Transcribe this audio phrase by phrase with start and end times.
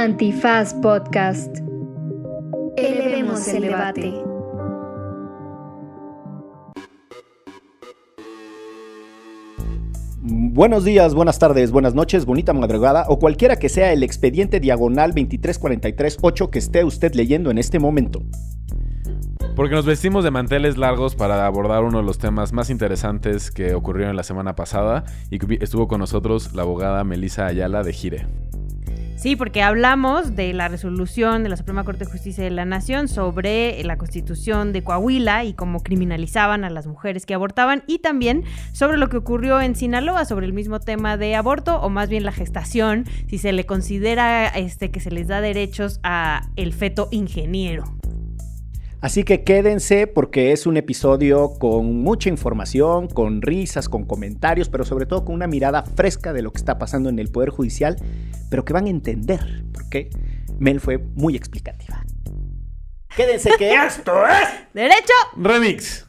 [0.00, 1.58] Antifaz Podcast.
[2.78, 4.14] Elevemos el debate.
[10.22, 15.12] Buenos días, buenas tardes, buenas noches, bonita madrugada o cualquiera que sea el expediente diagonal
[15.12, 18.22] 23438 que esté usted leyendo en este momento.
[19.54, 23.74] Porque nos vestimos de manteles largos para abordar uno de los temas más interesantes que
[23.74, 28.26] ocurrieron la semana pasada y estuvo con nosotros la abogada Melisa Ayala de Gire.
[29.20, 33.06] Sí, porque hablamos de la resolución de la Suprema Corte de Justicia de la Nación
[33.06, 38.44] sobre la constitución de Coahuila y cómo criminalizaban a las mujeres que abortaban y también
[38.72, 42.24] sobre lo que ocurrió en Sinaloa sobre el mismo tema de aborto o más bien
[42.24, 47.08] la gestación, si se le considera este que se les da derechos a el feto
[47.10, 47.99] ingeniero.
[49.00, 54.84] Así que quédense porque es un episodio con mucha información, con risas, con comentarios, pero
[54.84, 57.96] sobre todo con una mirada fresca de lo que está pasando en el Poder Judicial,
[58.50, 60.10] pero que van a entender porque
[60.58, 62.04] Mel fue muy explicativa.
[63.16, 66.06] Quédense que esto es Derecho Remix.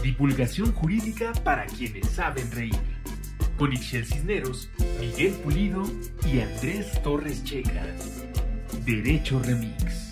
[0.00, 2.78] Divulgación jurídica para quienes saben reír.
[3.58, 4.68] Con Ixel Cisneros,
[5.00, 5.82] Miguel Pulido
[6.30, 7.84] y Andrés Torres Checa.
[8.84, 10.05] Derecho Remix.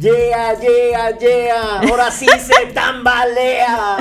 [0.00, 1.80] Yeah, yeah, yeah.
[1.80, 3.98] Ahora sí se tambalea.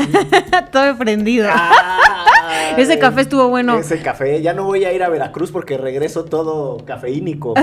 [0.71, 1.49] Todo prendido.
[1.51, 2.75] Ay.
[2.77, 3.77] Ese café estuvo bueno.
[3.77, 4.41] Ese café.
[4.41, 7.53] Ya no voy a ir a Veracruz porque regreso todo cafeínico.
[7.53, 7.61] Te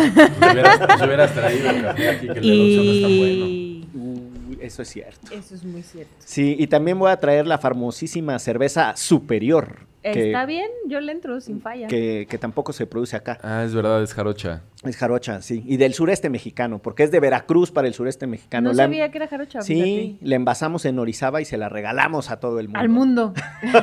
[0.52, 3.46] hubieras, te hubieras traído el café aquí, que el de no está bueno.
[3.46, 5.32] Y eso es cierto.
[5.32, 6.12] eso es muy cierto.
[6.18, 9.86] Sí, y también voy a traer la famosísima cerveza superior.
[10.12, 11.88] Que, Está bien, yo le entro sin falla.
[11.88, 13.38] que, que tampoco se produce acá.
[13.42, 14.62] Ah, es verdad, es jarocha.
[14.84, 15.62] Es jarocha, sí.
[15.66, 18.68] Y del sureste mexicano, porque es de Veracruz para el sureste mexicano.
[18.70, 19.62] no La- sabía que era jarocha.
[19.62, 22.80] Sí, la envasamos en Orizaba y se la regalamos a todo el mundo.
[22.80, 23.34] Al mundo.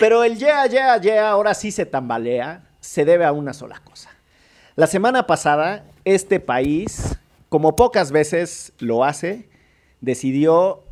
[0.00, 4.10] Pero el yeah, yeah, yeah, ahora sí se tambalea, se debe a una sola cosa.
[4.76, 7.16] La semana pasada, este país,
[7.48, 9.48] como pocas veces lo hace,
[10.00, 10.84] decidió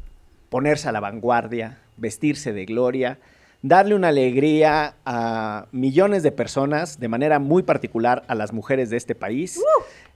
[0.49, 3.19] ponerse a la vanguardia, vestirse de gloria,
[3.63, 8.97] darle una alegría a millones de personas, de manera muy particular a las mujeres de
[8.97, 9.61] este país,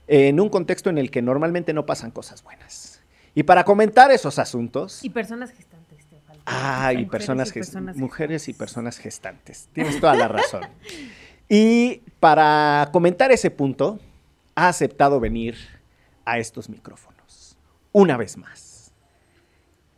[0.07, 3.01] en un contexto en el que normalmente no pasan cosas buenas.
[3.33, 5.03] Y para comentar esos asuntos...
[5.03, 6.05] Y personas gestantes.
[6.05, 6.43] te falta.
[6.45, 9.69] Ah, y personas, y personas mujeres y personas gestantes.
[9.73, 10.63] Tienes toda la razón.
[11.47, 13.99] Y para comentar ese punto,
[14.55, 15.57] ha aceptado venir
[16.23, 17.57] a estos micrófonos.
[17.91, 18.93] Una vez más,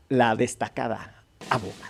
[0.09, 1.12] la destacada
[1.49, 1.89] abogada.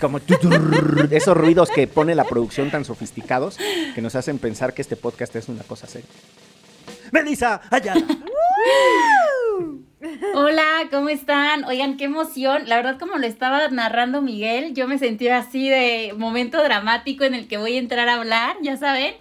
[0.00, 0.18] Como
[1.10, 3.58] esos ruidos que pone la producción tan sofisticados
[3.94, 6.08] que nos hacen pensar que este podcast es una cosa seria.
[7.10, 8.04] Melissa Ayala.
[10.34, 11.64] Hola, ¿cómo están?
[11.64, 12.62] Oigan, qué emoción.
[12.68, 17.34] La verdad, como lo estaba narrando Miguel, yo me sentí así de momento dramático en
[17.34, 19.14] el que voy a entrar a hablar, ya saben.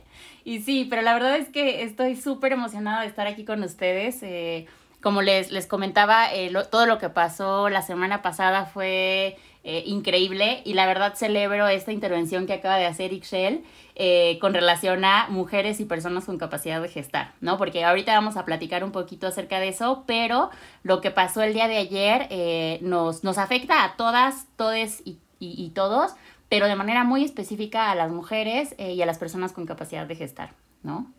[0.44, 4.20] Y sí, pero la verdad es que estoy súper emocionada de estar aquí con ustedes.
[4.24, 4.66] Eh,
[5.02, 9.84] como les, les comentaba, eh, lo- todo lo que pasó la semana pasada fue eh,
[9.86, 13.64] increíble y la verdad celebro esta intervención que acaba de hacer Ixchel
[13.96, 17.58] eh, con relación a mujeres y personas con capacidad de gestar, ¿no?
[17.58, 20.50] Porque ahorita vamos a platicar un poquito acerca de eso, pero
[20.84, 25.20] lo que pasó el día de ayer eh, nos, nos afecta a todas, todes y,
[25.40, 26.14] y- todos,
[26.50, 30.16] pero de manera muy específica a las mujeres y a las personas con capacidad de
[30.16, 31.12] gestar, ¿no?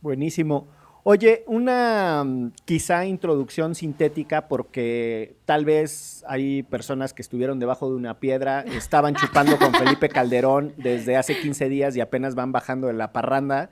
[0.00, 0.68] Buenísimo.
[1.08, 7.94] Oye, una mm, quizá introducción sintética porque tal vez hay personas que estuvieron debajo de
[7.94, 12.88] una piedra, estaban chupando con Felipe Calderón desde hace 15 días y apenas van bajando
[12.88, 13.70] de la parranda,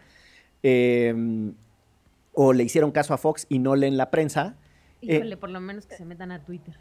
[0.63, 1.13] eh,
[2.35, 4.55] o le hicieron caso a Fox y no leen la prensa.
[5.03, 6.77] Eh, Híjole, por lo menos que se metan a Twitter.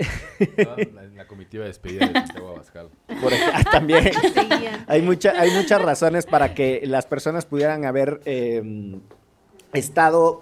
[0.94, 2.90] La, la comitiva de despedida de Santiago Abascal.
[3.08, 4.86] Por ah, también Seguían.
[4.88, 9.02] hay, mucha, hay muchas razones para que las personas pudieran haber eh,
[9.73, 10.41] estado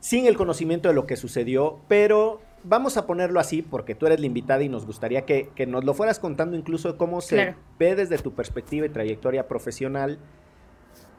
[0.00, 4.20] sin el conocimiento de lo que sucedió, pero vamos a ponerlo así porque tú eres
[4.20, 7.54] la invitada y nos gustaría que, que nos lo fueras contando incluso cómo se Claro.
[7.78, 10.18] ve desde tu perspectiva y trayectoria profesional,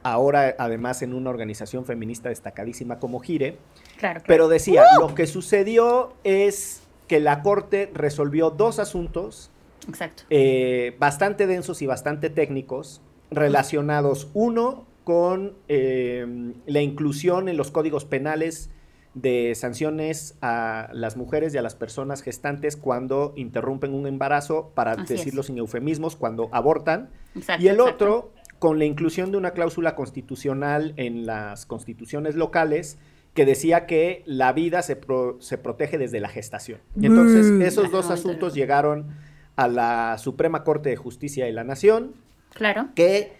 [0.02, 3.58] ahora además en una organización feminista destacadísima como Gire.
[3.98, 4.20] Claro.
[4.20, 4.24] claro.
[4.26, 9.50] Pero decía, lo que sucedió es que la Corte resolvió dos asuntos
[9.88, 10.24] Exacto.
[10.30, 13.00] eh, bastante densos y bastante técnicos,
[13.30, 18.70] relacionados, uno, con eh, la inclusión en los códigos penales
[19.14, 24.92] de sanciones a las mujeres y a las personas gestantes cuando interrumpen un embarazo, para
[24.92, 25.48] Así decirlo es.
[25.48, 27.10] sin eufemismos, cuando abortan.
[27.34, 27.94] exacto Y el exacto.
[27.94, 32.96] otro, con la inclusión de una cláusula constitucional en las constituciones locales
[33.34, 36.78] que decía que la vida se, pro- se protege desde la gestación.
[36.98, 37.62] Y entonces, Mm.
[37.62, 39.08] esos dos Ajá, asuntos llegaron
[39.56, 42.12] a la Suprema Corte de Justicia de la Nación,
[42.54, 42.88] Claro.
[42.94, 43.32] que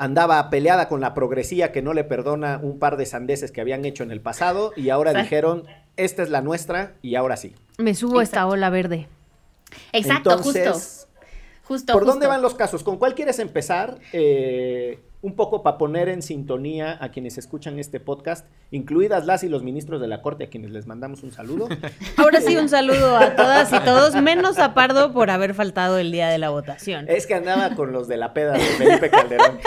[0.00, 3.84] andaba peleada con la progresía que no le perdona un par de sandeces que habían
[3.84, 5.66] hecho en el pasado y ahora dijeron,
[5.98, 7.54] esta es la nuestra y ahora sí.
[7.76, 9.08] Me subo a esta ola verde.
[9.92, 11.08] Exacto, Entonces, justo.
[11.64, 11.92] Justo.
[11.92, 12.12] ¿Por justo.
[12.12, 12.82] dónde van los casos?
[12.82, 13.98] ¿Con cuál quieres empezar?
[14.14, 19.48] Eh, un poco para poner en sintonía a quienes escuchan este podcast, incluidas las y
[19.48, 21.68] los ministros de la Corte, a quienes les mandamos un saludo.
[22.16, 26.10] Ahora sí, un saludo a todas y todos, menos a Pardo por haber faltado el
[26.10, 27.06] día de la votación.
[27.08, 29.58] Es que andaba con los de la peda de Felipe Calderón.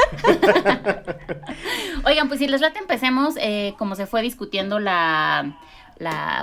[2.05, 5.55] Oigan, pues si les late empecemos, eh, como se fue discutiendo la,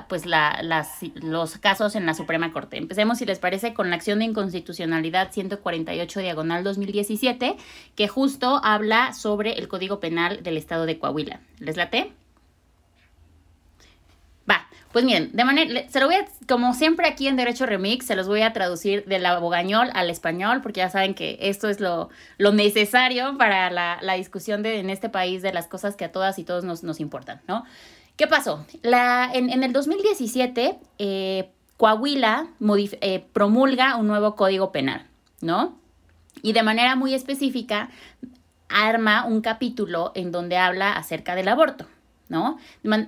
[0.08, 2.76] pues los casos en la Suprema Corte.
[2.76, 7.56] Empecemos, si les parece, con la acción de inconstitucionalidad 148 diagonal 2017,
[7.94, 11.40] que justo habla sobre el Código Penal del Estado de Coahuila.
[11.58, 12.12] ¿Les late?
[14.50, 18.06] Va, pues miren, de manera, se lo voy a, como siempre aquí en Derecho Remix,
[18.06, 21.78] se los voy a traducir del abogañol al español, porque ya saben que esto es
[21.78, 22.08] lo,
[22.38, 26.12] lo necesario para la, la discusión de, en este país de las cosas que a
[26.12, 27.64] todas y todos nos, nos importan, ¿no?
[28.20, 28.66] ¿Qué pasó?
[28.82, 32.48] En, el 2017, eh, Coahuila
[33.00, 35.06] eh, promulga un nuevo código penal,
[35.40, 35.78] ¿no?
[36.42, 37.88] Y de manera muy específica,
[38.68, 41.86] arma un capítulo en donde habla acerca del aborto,
[42.28, 42.58] ¿no?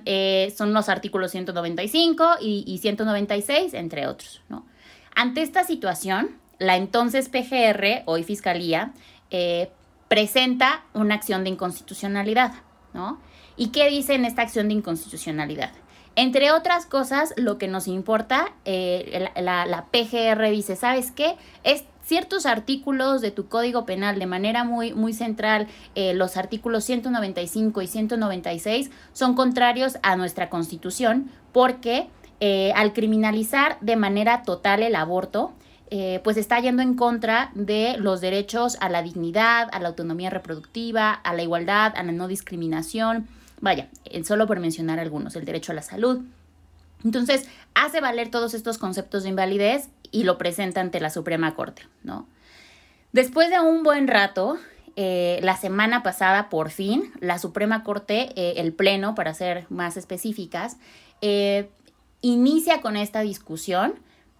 [0.05, 4.65] Eh, son los artículos 195 y, y 196, entre otros, ¿no?
[5.13, 8.93] Ante esta situación, la entonces PGR, hoy Fiscalía,
[9.29, 9.69] eh,
[10.07, 12.53] presenta una acción de inconstitucionalidad,
[12.95, 13.21] ¿no?
[13.55, 15.71] ¿Y qué dice en esta acción de inconstitucionalidad?
[16.15, 21.35] Entre otras cosas, lo que nos importa, eh, la, PGR dice, ¿sabes qué?
[21.63, 26.83] Es ciertos artículos de tu código penal de manera muy, muy central, eh, los artículos
[26.83, 32.09] 195 y 196 son contrarios a nuestra constitución porque
[32.39, 35.53] eh, al criminalizar de manera total el aborto,
[35.91, 40.29] eh, pues está yendo en contra de los derechos a la dignidad, a la autonomía
[40.29, 43.27] reproductiva, a la igualdad, a la no discriminación.
[43.63, 46.19] Vaya, eh, solo por mencionar algunos, el derecho a la salud.
[47.05, 51.83] Entonces, hace valer todos estos conceptos de invalidez y lo presenta ante la Suprema Corte,
[52.03, 52.27] ¿no?
[53.13, 54.57] Después de un buen rato,
[54.97, 59.95] eh, la semana pasada, por fin, la Suprema Corte, eh, el Pleno, para ser más
[59.95, 60.75] específicas,
[62.19, 63.93] inicia con esta discusión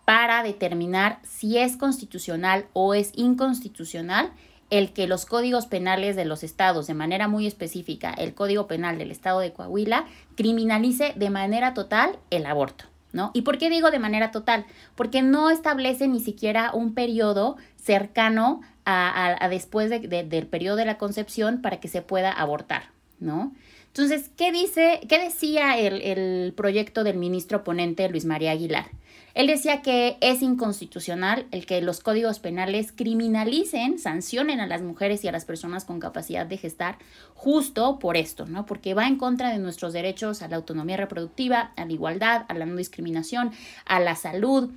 [0.03, 4.33] para determinar si es constitucional o es inconstitucional
[4.77, 8.97] el que los códigos penales de los estados, de manera muy específica, el Código Penal
[8.97, 10.05] del Estado de Coahuila,
[10.35, 12.85] criminalice de manera total el aborto.
[13.11, 13.29] ¿No?
[13.35, 14.65] ¿Y por qué digo de manera total?
[14.95, 20.85] Porque no establece ni siquiera un periodo cercano a, después de- de- del periodo de
[20.85, 22.85] la concepción para que se pueda abortar,
[23.19, 23.53] ¿no?
[23.95, 28.87] Entonces, ¿qué dice, qué decía el, el proyecto del ministro ponente Luis María Aguilar?
[29.35, 35.23] Él decía que es inconstitucional el que los códigos penales criminalicen, sancionen a las mujeres
[35.23, 36.97] y a las personas con capacidad de gestar
[37.35, 38.65] justo por esto, ¿no?
[38.65, 42.55] Porque va en contra de nuestros derechos a la autonomía reproductiva, a la igualdad, a
[42.55, 43.51] la no discriminación,
[43.85, 44.71] a la salud,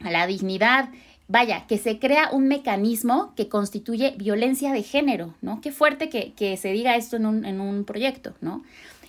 [0.00, 0.88] a la dignidad.
[1.28, 5.60] Vaya, que se crea un mecanismo que constituye violencia de género, ¿no?
[5.60, 8.62] Qué fuerte que, que se diga esto en un, en un proyecto, ¿no?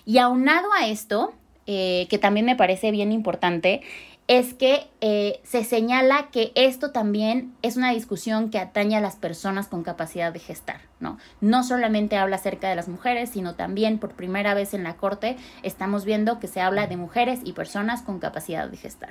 [0.06, 1.34] Y aunado a esto,
[1.66, 3.82] eh, que también me parece bien importante,
[4.26, 9.16] es que eh, se señala que esto también es una discusión que atañe a las
[9.16, 11.18] personas con capacidad de gestar, ¿no?
[11.42, 15.36] No solamente habla acerca de las mujeres, sino también por primera vez en la Corte
[15.62, 19.10] estamos viendo que se habla de mujeres y personas con capacidad de gestar.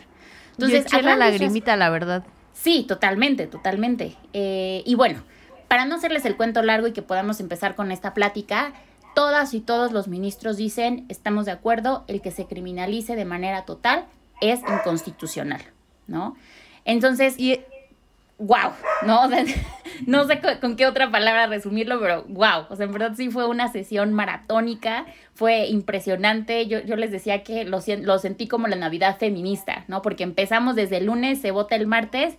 [0.54, 2.24] Entonces, Yo eché la lagrimita, la verdad.
[2.54, 4.16] Sí, totalmente, totalmente.
[4.34, 5.24] Eh, y bueno,
[5.68, 8.74] para no hacerles el cuento largo y que podamos empezar con esta plática,
[9.16, 13.66] todas y todos los ministros dicen, estamos de acuerdo, el que se criminalice de manera
[13.66, 14.06] total
[14.42, 15.62] es inconstitucional,
[16.08, 16.36] ¿no?
[16.86, 17.62] Entonces, Y
[18.44, 18.72] wow,
[19.06, 19.24] ¿no?
[19.24, 19.44] O sea,
[20.06, 23.48] no sé con, qué otra palabra resumirlo, pero wow, o sea, en verdad sí fue
[23.48, 29.18] una sesión maratónica, fue impresionante, yo, yo les decía que lo, sentí como la Navidad
[29.18, 30.02] feminista, ¿no?
[30.02, 32.36] Porque empezamos desde el lunes, se vota el martes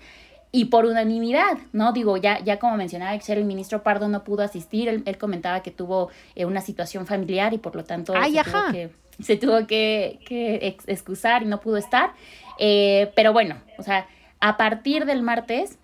[0.53, 1.93] y por unanimidad, ¿no?
[1.93, 5.63] Digo, ya, ya como mencionaba Excel, el ministro Pardo no pudo asistir, él, él comentaba
[5.63, 9.37] que tuvo eh, una situación familiar y por lo tanto Ay, se tuvo que, se
[9.37, 12.13] tuvo que, que ex- excusar y no pudo estar.
[12.59, 14.07] Eh, pero bueno, o sea,
[14.39, 15.79] a partir del martes,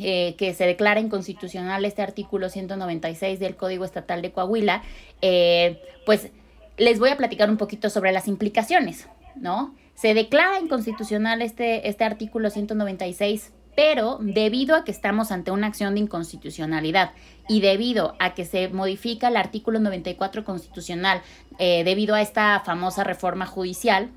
[0.00, 4.82] eh, que se declara inconstitucional este artículo 196 del Código Estatal de Coahuila,
[5.22, 6.30] eh, pues
[6.76, 9.74] les voy a platicar un poquito sobre las implicaciones, ¿no?
[9.94, 15.94] Se declara inconstitucional este, este artículo 196, pero debido a que estamos ante una acción
[15.94, 17.12] de inconstitucionalidad
[17.48, 21.22] y debido a que se modifica el artículo 94 constitucional
[21.58, 24.10] eh, debido a esta famosa reforma judicial,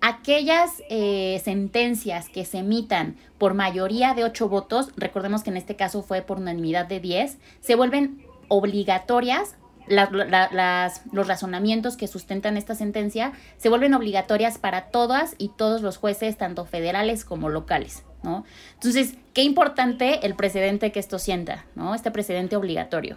[0.00, 5.76] aquellas eh, sentencias que se emitan por mayoría de ocho votos, recordemos que en este
[5.76, 9.56] caso fue por unanimidad de 10, se vuelven obligatorias
[9.88, 15.96] las, los razonamientos que sustentan esta sentencia se vuelven obligatorias para todas y todos los
[15.96, 18.44] jueces, tanto federales como locales, ¿no?
[18.74, 21.94] Entonces, qué importante el precedente que esto sienta, ¿no?
[21.94, 23.16] Este precedente obligatorio.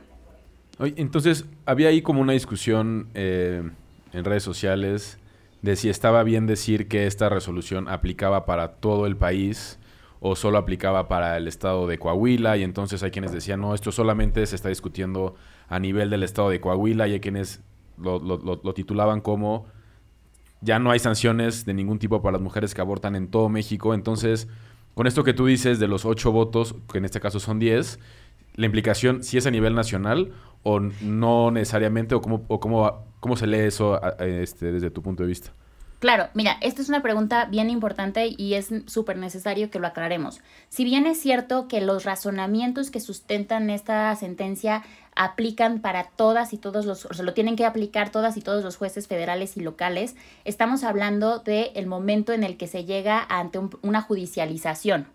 [0.80, 3.64] Entonces, había ahí como una discusión eh,
[4.14, 5.18] en redes sociales
[5.62, 9.80] de si estaba bien decir que esta resolución aplicaba para todo el país
[10.22, 13.92] o solo aplicaba para el estado de Coahuila y entonces hay quienes decían, no, esto
[13.92, 15.36] solamente se está discutiendo
[15.68, 17.62] a nivel del estado de Coahuila y hay quienes
[17.98, 19.66] lo, titulaban como
[20.62, 23.94] ya no hay sanciones de ningún tipo para las mujeres que abortan en todo México.
[23.94, 24.50] Entonces,
[24.94, 27.98] con esto que tú dices de los ocho votos, que en este caso son diez,
[28.56, 33.36] la implicación si es a nivel nacional o no necesariamente, o cómo, o cómo, cómo
[33.36, 35.52] se lee eso este, desde tu punto de vista.
[36.00, 40.40] Claro, mira, esta es una pregunta bien importante y es súper necesario que lo aclaremos.
[40.70, 44.84] Si bien es cierto que los razonamientos que sustentan esta sentencia
[45.18, 48.64] aplican para todas y todos los, o sea, lo tienen que aplicar todas y todos
[48.64, 53.26] los jueces federales y locales, estamos hablando del el momento en el que se llega
[53.28, 55.08] ante una judicialización,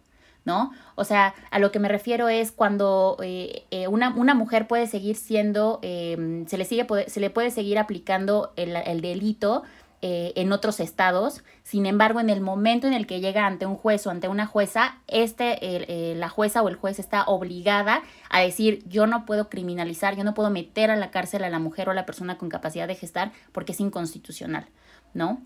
[0.44, 0.72] ¿no?
[0.94, 4.86] O sea, a lo que me refiero es cuando eh, eh, una, una, mujer puede
[4.86, 9.62] seguir siendo, eh, se, le sigue, se le puede seguir aplicando el, el delito
[10.02, 11.42] eh, en otros estados.
[11.62, 14.46] Sin embargo, en el momento en el que llega ante un juez o ante una
[14.46, 20.14] jueza, este, la jueza o el juez está obligada a decir, yo no puedo criminalizar,
[20.14, 22.50] yo no puedo meter a la cárcel a la mujer o a la persona con
[22.50, 24.66] capacidad de gestar porque es inconstitucional,
[25.14, 25.40] ¿no?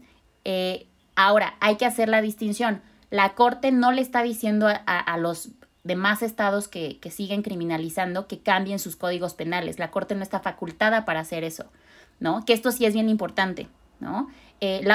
[1.14, 2.80] Ahora, hay que hacer la distinción.
[3.10, 5.50] La Corte no le está diciendo a, los
[5.84, 9.78] demás estados que, que, siguen criminalizando que cambien sus códigos penales.
[9.78, 11.64] La Corte no está facultada para hacer eso,
[12.20, 12.44] ¿no?
[12.44, 13.68] Que esto sí es bien importante,
[14.00, 14.28] ¿no?
[14.60, 14.86] Eh,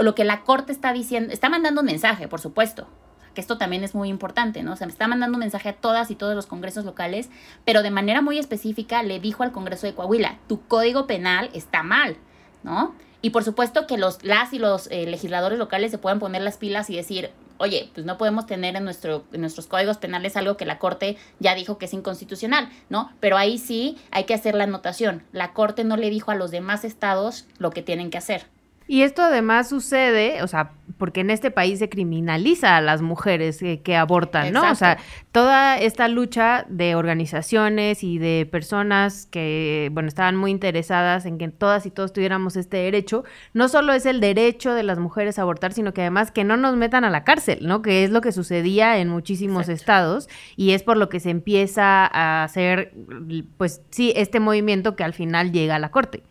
[0.00, 2.86] lo que la Corte está diciendo, está mandando un mensaje, por supuesto,
[3.34, 4.72] que esto también es muy importante, ¿no?
[4.72, 7.28] O sea, está mandando un mensaje a todas y todos los congresos locales,
[7.64, 11.82] pero de manera muy específica le dijo al Congreso de Coahuila, tu código penal está
[11.82, 12.16] mal,
[12.62, 12.94] ¿no?
[13.20, 16.56] Y por supuesto que los, las y los eh, legisladores locales se pueden poner las
[16.56, 20.56] pilas y decir, oye, pues no podemos tener en, nuestro, en nuestros códigos penales algo
[20.56, 23.12] que la Corte ya dijo que es inconstitucional, ¿no?
[23.20, 25.24] Pero ahí sí hay que hacer la anotación.
[25.32, 28.46] La Corte no le dijo a los demás estados lo que tienen que hacer.
[28.90, 33.58] Y esto además sucede, o sea, porque en este país se criminaliza a las mujeres
[33.58, 34.70] que, abortan, ¿no?
[34.70, 34.96] O sea,
[35.30, 41.48] toda esta lucha de organizaciones y de personas que, bueno, estaban muy interesadas en que
[41.48, 45.42] todas y todos tuviéramos este derecho, no solo es el derecho de las mujeres a
[45.42, 47.82] abortar, sino que además que no nos metan a la cárcel, ¿no?
[47.82, 52.06] Que es lo que sucedía en muchísimos estados y es por lo que se empieza
[52.06, 52.94] a hacer,
[53.58, 56.22] pues sí, este movimiento que al final llega a la corte.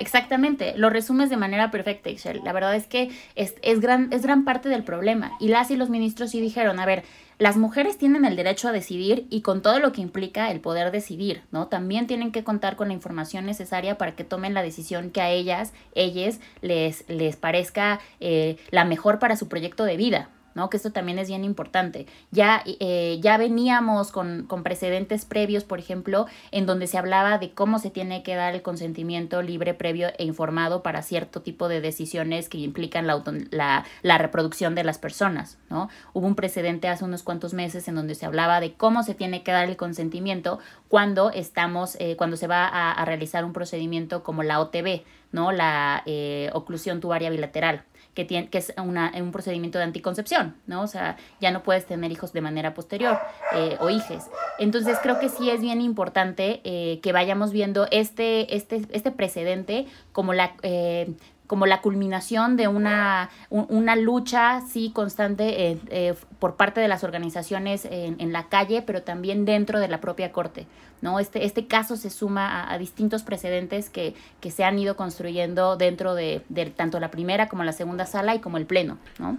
[0.00, 2.40] Exactamente, lo resumes de manera perfecta, Excel.
[2.44, 5.32] La verdad es que es, es, gran, es gran parte del problema.
[5.40, 7.04] Y las y los ministros sí dijeron, a ver,
[7.38, 10.90] las mujeres tienen el derecho a decidir y con todo lo que implica el poder
[10.90, 11.68] decidir, ¿no?
[11.68, 15.30] También tienen que contar con la información necesaria para que tomen la decisión que a
[15.30, 20.68] ellas, ellas les, les parezca eh, la mejor para su proyecto de vida, ¿no?
[20.70, 22.06] Que esto también es bien importante.
[22.32, 27.52] Ya, eh, ya veníamos con, con, precedentes previos, por ejemplo, en donde se hablaba de
[27.52, 31.80] cómo se tiene que dar el consentimiento libre, previo e informado para cierto tipo de
[31.80, 35.88] decisiones que implican la, la, reproducción de las personas, ¿no?
[36.12, 39.44] Hubo un precedente hace unos cuantos meses en donde se hablaba de cómo se tiene
[39.44, 44.42] que dar el consentimiento cuando estamos, eh, cuando se va a, realizar un procedimiento como
[44.42, 45.52] la OTB, ¿no?
[45.52, 47.84] La eh, oclusión tubaria bilateral
[48.14, 50.82] que, tiene, que es una, un procedimiento de anticoncepción, ¿no?
[50.82, 53.18] O sea, ya no puedes tener hijos de manera posterior
[53.54, 54.24] eh, o hijes.
[54.58, 59.86] Entonces creo que sí es bien importante eh, que vayamos viendo este, este, este precedente
[60.12, 60.54] como la...
[60.62, 61.12] Eh,
[61.48, 67.02] como la culminación de una, una lucha, sí, constante eh, eh, por parte de las
[67.02, 70.66] organizaciones en, la calle, pero también dentro de la propia corte.
[71.02, 71.18] ¿no?
[71.18, 76.14] Este, este caso se suma a, distintos precedentes que, que, se han ido construyendo dentro
[76.14, 78.98] de, de, tanto la primera como la segunda sala y como el pleno.
[79.18, 79.38] ¿no?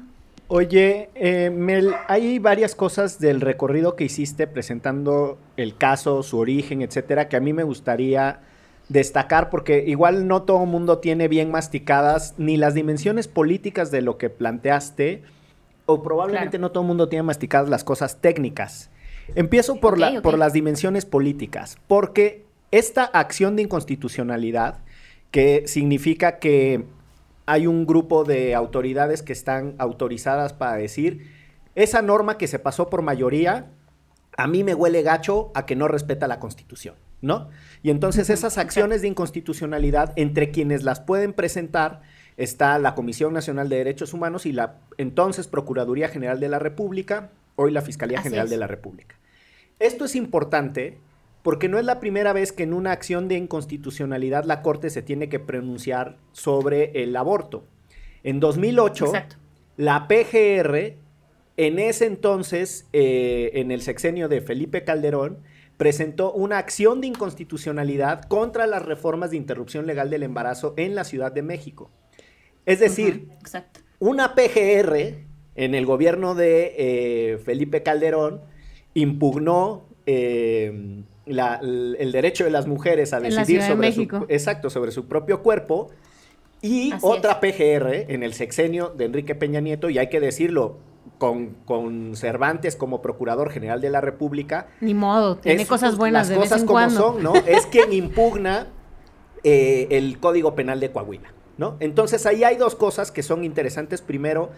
[0.52, 6.82] Oye, eh, Mel, hay varias cosas del recorrido que hiciste presentando el caso, su origen,
[6.82, 8.40] etcétera, que a mí me gustaría
[8.90, 14.02] destacar porque igual no todo el mundo tiene bien masticadas ni las dimensiones políticas de
[14.02, 15.24] lo que planteaste
[15.86, 18.90] o probablemente no todo el mundo tiene masticadas las cosas técnicas.
[19.36, 24.80] Empiezo por, la, por las dimensiones políticas, porque esta acción de inconstitucionalidad,
[25.32, 26.86] que significa que
[27.46, 31.32] hay un grupo de autoridades que están autorizadas para decir,
[31.76, 33.68] esa norma que se pasó por mayoría,
[34.38, 36.96] a mí me huele gacho a que no respeta la constitución.
[37.22, 37.50] ¿No?
[37.84, 42.02] Y entonces esas acciones de inconstitucionalidad entre quienes las pueden presentar
[42.38, 47.32] está la Comisión Nacional de Derechos Humanos y la entonces Procuraduría General de la República,
[47.56, 48.52] hoy la Fiscalía Así General es.
[48.52, 49.16] de la República.
[49.80, 50.98] Esto es importante
[51.42, 55.02] porque no es la primera vez que en una acción de inconstitucionalidad la Corte se
[55.02, 57.64] tiene que pronunciar sobre el aborto.
[58.24, 59.36] En 2008, Exacto.
[59.78, 60.96] la PGR,
[61.58, 65.40] en ese entonces, eh, en el sexenio de Felipe Calderón,
[65.80, 71.06] presentó una acción de inconstitucionalidad contra las reformas de interrupción legal del embarazo en la
[71.06, 71.90] Ciudad de México.
[72.66, 73.30] Es decir,
[73.98, 75.24] una PGR
[75.56, 78.42] en el gobierno de eh, Felipe Calderón
[78.94, 84.92] impugnó eh, la- el derecho de las mujeres a decidir de sobre su, exacto, sobre
[84.92, 85.92] su propio cuerpo
[86.62, 90.80] y Así otra PGR en el sexenio de Enrique Peña Nieto, y hay que decirlo,
[91.20, 96.22] con, con Cervantes como Procurador General de la República, Ni modo, tiene es, cosas buenas
[96.22, 97.00] las de vez cosas en como cuando.
[97.00, 97.36] son, ¿no?
[97.36, 98.66] Es quien impugna
[99.44, 101.76] eh, el Código Penal de Coahuila, ¿no?
[101.80, 104.02] Entonces ahí hay dos cosas que son interesantes.
[104.02, 104.50] Primero,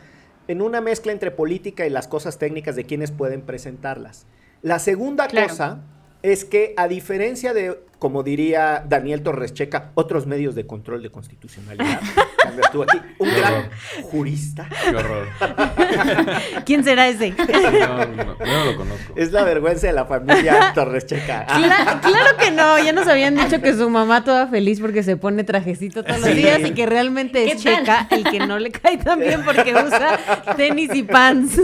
[0.47, 4.25] en una mezcla entre política y las cosas técnicas de quienes pueden presentarlas.
[4.61, 5.47] La segunda Claro.
[5.49, 5.79] cosa
[6.23, 11.09] es que a diferencia de, como diría Daniel Torres Checa, otros medios de control de
[11.09, 11.99] constitucionalidad,
[12.43, 13.69] cuando estuvo aquí, un Qué gran horror.
[14.03, 15.27] jurista, Qué horror.
[16.65, 17.33] ¿Quién será ese?
[17.81, 19.13] No, no, yo no lo conozco.
[19.15, 21.45] es la vergüenza de la familia Torres Checa.
[21.47, 25.17] Cla- claro que no, ya nos habían dicho que su mamá toda feliz porque se
[25.17, 26.35] pone trajecito todos los Sí.
[26.35, 30.19] días y que realmente es checa el que no le cae tan bien porque usa
[30.55, 31.59] tenis y pants.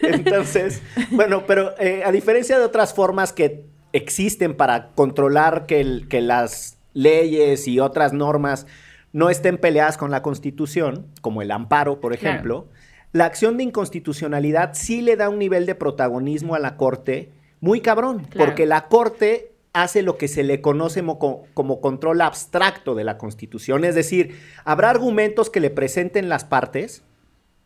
[0.00, 6.08] Entonces, bueno, pero eh, a diferencia de otras formas que existen para controlar que, el-
[6.08, 8.66] que las leyes y otras normas
[9.12, 12.30] no estén peleadas con la Constitución, como el amparo, por Claro.
[12.34, 12.66] ejemplo,
[13.12, 17.80] la acción de inconstitucionalidad sí le da un nivel de protagonismo a la Corte muy
[17.82, 18.46] cabrón, Claro.
[18.46, 23.04] porque la Corte hace lo que se le conoce mo- co- como control abstracto de
[23.04, 27.02] la Constitución, es decir, habrá argumentos que le presenten las partes,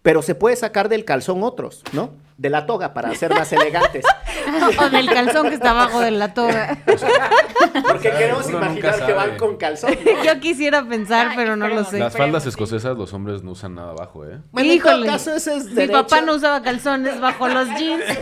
[0.07, 2.13] pero se puede sacar del calzón otros, ¿no?
[2.39, 4.05] De la toga para ser más elegantes.
[4.79, 6.79] o del calzón que está abajo de la toga.
[7.89, 9.99] Porque queremos uno nunca imaginar que van con calzón.
[10.05, 10.23] ¿no?
[10.23, 11.99] Yo quisiera pensar, Ay, pero no lo sé.
[11.99, 12.51] Las faldas sí.
[12.51, 14.39] escotesas los hombres no usan nada abajo, ¿eh?
[14.53, 16.05] Bueno, en todo Híjole, caso, ese es Mi derecho.
[16.05, 18.05] papá no usaba calzones bajo los jeans.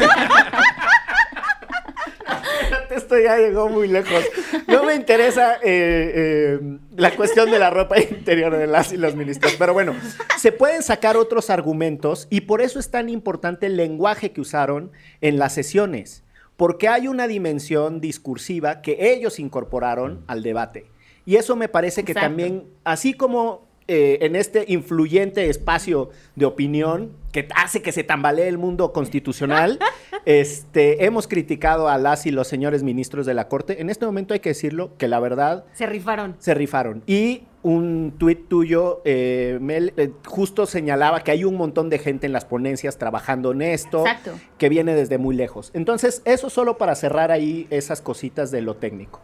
[2.90, 4.24] Esto ya llegó muy lejos.
[4.66, 6.60] No me interesa eh, eh,
[6.96, 9.54] la cuestión de la ropa interior de las y los ministros.
[9.58, 9.94] Pero bueno,
[10.38, 14.92] se pueden sacar otros argumentos y por eso es tan importante el lenguaje que usaron
[15.20, 16.22] en las sesiones.
[16.56, 20.87] Porque hay una dimensión discursiva que ellos incorporaron al debate.
[21.26, 22.28] Y eso me parece que Exacto.
[22.28, 28.49] también, así como eh, en este influyente espacio de opinión que hace que se tambalee
[28.49, 29.79] el mundo constitucional,
[30.25, 33.81] este, hemos criticado a las y los señores ministros de la Corte.
[33.81, 36.37] En este momento hay que decirlo que la verdad Se rifaron.
[36.38, 37.03] se rifaron.
[37.07, 42.27] Y un tuit tuyo, eh, Mel, eh, justo señalaba que hay un montón de gente
[42.27, 44.33] en las ponencias trabajando en esto, Exacto.
[44.59, 45.70] que viene desde muy lejos.
[45.75, 49.20] Entonces, eso solo para cerrar ahí esas cositas de lo técnico.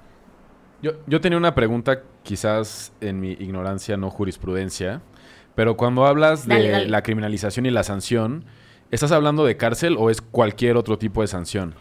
[0.82, 5.02] Yo, yo tenía una pregunta, quizás en mi ignorancia, no jurisprudencia,
[5.54, 6.88] pero cuando hablas de dale.
[6.88, 8.44] la criminalización y la sanción,
[8.90, 11.74] ¿estás hablando de cárcel o es cualquier otro tipo de sanción?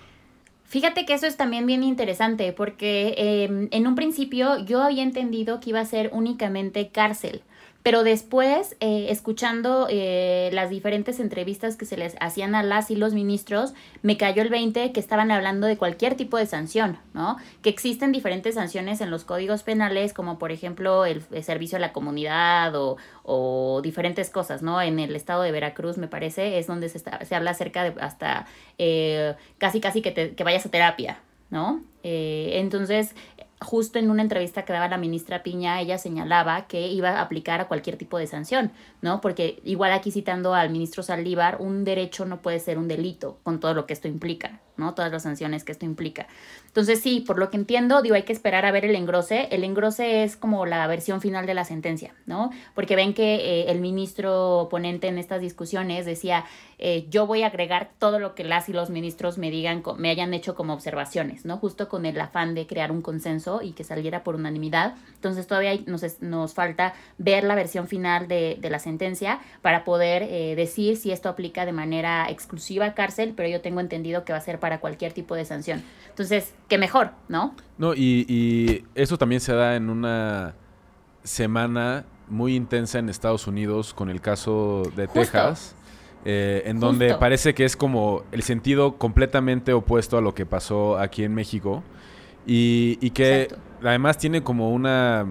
[0.65, 5.59] Fíjate que eso es también bien interesante porque eh, en un principio yo había entendido
[5.59, 7.41] que iba a ser únicamente cárcel,
[7.82, 12.96] pero después, eh, escuchando eh, las diferentes entrevistas que se les hacían a las y
[12.96, 17.38] los ministros, me cayó el 20 que estaban hablando de cualquier tipo de sanción, ¿no?
[17.62, 21.94] Que existen diferentes sanciones en los códigos penales, como por ejemplo el, servicio a la
[21.94, 24.82] comunidad o, o diferentes cosas, ¿no?
[24.82, 28.00] En el estado de Veracruz, me parece, es donde se, está, se habla acerca de
[28.02, 28.46] hasta
[28.78, 31.82] eh, casi, casi que, te, que vayas a terapia, ¿no?
[32.04, 33.15] Eh, entonces,
[33.62, 37.62] justo en una entrevista que daba la ministra Piña, ella señalaba que iba a aplicar
[37.62, 39.22] a cualquier tipo de sanción, ¿no?
[39.22, 43.60] Porque igual aquí citando al ministro Saldívar, un derecho no puede ser un delito con
[43.60, 44.94] todo lo que esto implica, ¿no?
[44.96, 46.28] Todas las sanciones que esto implica.
[46.65, 49.48] Entonces, sí, por lo que entiendo, digo, hay que esperar a ver el engrose.
[49.52, 52.52] El engrose es como la versión final de la sentencia, ¿no?
[52.74, 56.46] Porque ven que eh, el ministro ponente en estas discusiones decía,
[56.78, 60.10] eh, yo voy a agregar todo lo que las y los ministros me digan, me
[60.10, 61.58] hayan hecho como observaciones, ¿no?
[61.58, 64.96] Justo con el afán de crear un consenso y que saliera por unanimidad.
[65.15, 70.24] Entonces, todavía nos, nos falta ver la versión final de, de la sentencia para poder
[70.24, 74.32] eh, decir si esto aplica de manera exclusiva a cárcel, pero yo tengo entendido que
[74.32, 75.82] va a ser para cualquier tipo de sanción.
[76.10, 77.55] Entonces, que mejor, ¿no?
[77.79, 80.53] No, y, y eso también se da en una
[81.23, 85.19] semana muy intensa en Estados Unidos con el caso de Justo.
[85.21, 85.75] Texas,
[86.25, 90.97] eh, en donde parece que es como el sentido completamente opuesto a lo que pasó
[90.97, 91.84] aquí en México
[92.45, 93.63] y, y que Exacto.
[93.88, 95.25] además tiene como una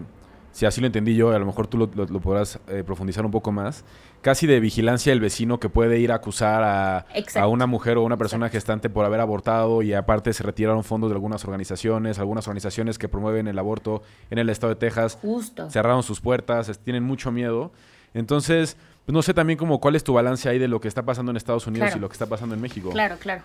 [0.50, 3.24] si así lo entendí yo, a lo mejor tú lo, lo- lo podrás eh, profundizar
[3.24, 3.84] un poco más,
[4.22, 8.16] casi de vigilancia del vecino que puede ir a acusar a, una mujer o una
[8.16, 12.98] persona gestante por haber abortado y aparte se retiraron fondos de algunas organizaciones, algunas organizaciones
[12.98, 15.70] que promueven el aborto en el estado de Texas Justo.
[15.70, 17.72] cerraron sus puertas, tienen mucho miedo.
[18.14, 18.76] Entonces,
[19.06, 21.30] pues no sé también como cuál es tu balance ahí de lo que está pasando
[21.30, 21.98] en Estados Unidos Claro.
[21.98, 22.90] y lo que está pasando en México.
[22.90, 23.42] Claro, claro.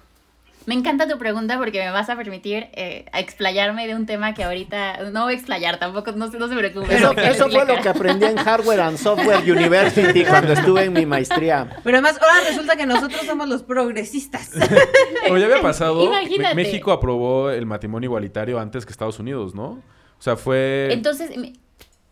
[0.65, 4.33] Me encanta tu pregunta porque me vas a permitir eh, a explayarme de un tema
[4.33, 6.95] que ahorita no voy a explayar tampoco, no, se- no se preocupe.
[6.95, 11.05] Eso, eso fue lo que aprendí en Hardware and Software University cuando estuve en mi
[11.05, 11.67] maestría.
[11.83, 14.51] Pero además, ahora resulta que nosotros somos los progresistas.
[15.23, 16.55] Pero ya había pasado, Imagínate.
[16.55, 19.81] México aprobó el matrimonio igualitario antes que Estados Unidos, ¿no?
[20.17, 21.31] O sea, fue Entonces,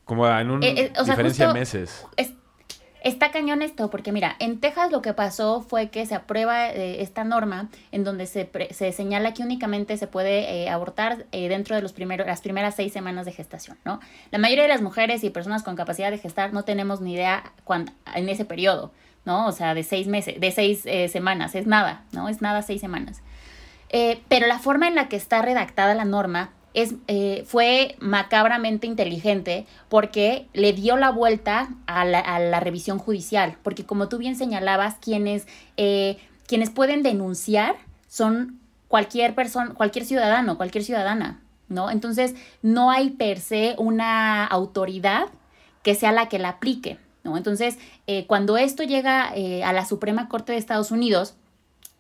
[0.04, 2.06] como en una eh, eh, o sea, diferencia de meses.
[2.18, 2.34] es-
[3.04, 7.02] está cañón esto, porque mira, en Texas lo que pasó fue que se aprueba eh,
[7.02, 11.76] esta norma en donde se, se señala que únicamente se puede eh, abortar eh, dentro
[11.76, 14.00] de los primeros, las primeras seis semanas de gestación, ¿no?
[14.32, 17.52] La mayoría de las mujeres y personas con capacidad de gestar no tenemos ni idea
[17.64, 18.92] cuán- en ese periodo,
[19.26, 19.48] ¿no?
[19.48, 22.30] O sea, de seis meses, de seis semanas, es nada, ¿no?
[22.30, 23.22] Es nada seis semanas.
[24.30, 29.66] Pero la forma en la que está redactada la norma es, eh, fue macabramente inteligente
[29.90, 33.58] porque le dio la vuelta a la, a la revisión judicial.
[33.64, 37.76] Porque como tú bien señalabas, quienes, eh, quienes pueden denunciar
[38.08, 41.90] son cualquier persona, cualquier ciudadano, cualquier ciudadana, ¿no?
[41.90, 45.28] Entonces, no hay per se una autoridad
[45.82, 47.38] que sea la que la aplique, ¿no?
[47.38, 51.36] Entonces, eh, cuando esto llega eh, a la Suprema Corte de Estados Unidos,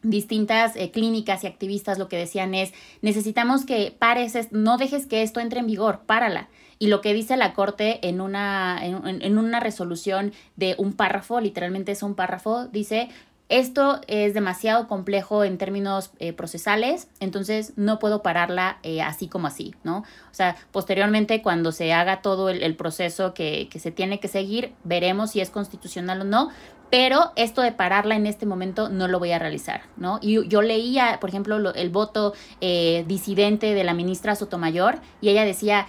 [0.04, 5.06] distintas eh, clínicas y activistas lo que decían es, necesitamos que pares, es- no dejes
[5.06, 6.50] que esto entre en vigor, párala.
[6.80, 11.40] Y lo que dice la Corte en una, en- en una resolución de un párrafo,
[11.40, 13.10] literalmente es un párrafo, dice,
[13.50, 19.46] esto es demasiado complejo en términos eh, procesales, entonces no puedo pararla eh, así como
[19.48, 19.98] así, ¿no?
[19.98, 24.30] O sea, posteriormente cuando se haga todo el, el proceso que, que se tiene que
[24.30, 26.50] seguir, veremos si es constitucional o no,
[26.92, 30.20] pero esto de pararla en este momento no lo voy a realizar, ¿no?
[30.22, 35.30] Y yo leía, por ejemplo, lo- el voto eh, disidente de la ministra Sotomayor y
[35.30, 35.88] ella decía,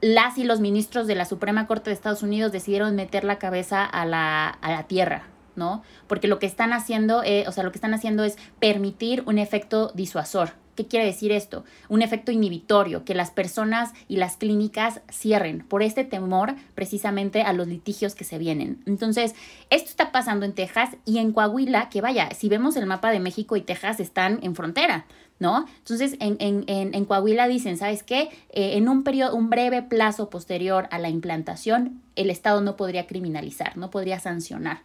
[0.00, 3.84] las y los ministros de la Suprema Corte de Estados Unidos decidieron meter la cabeza
[3.84, 5.24] a la, a la tierra,
[5.56, 5.82] ¿no?
[6.06, 9.38] Porque lo que están haciendo, eh, o sea, lo que están haciendo es permitir un
[9.38, 10.52] efecto disuasor.
[10.78, 11.64] ¿Qué quiere decir esto?
[11.88, 17.52] Un efecto inhibitorio, que las personas y las clínicas cierren por este temor precisamente a
[17.52, 18.80] los litigios que se vienen.
[18.86, 19.34] Entonces,
[19.70, 23.18] esto está pasando en Texas y en Coahuila, que vaya, si vemos el mapa de
[23.18, 25.06] México y Texas están en frontera,
[25.40, 25.66] ¿no?
[25.78, 28.30] Entonces, en, en, en, Coahuila dicen, ¿sabes qué?
[28.50, 33.08] Eh, en un periodo, un breve plazo posterior a la implantación, el Estado no podría
[33.08, 34.82] criminalizar, no podría sancionar,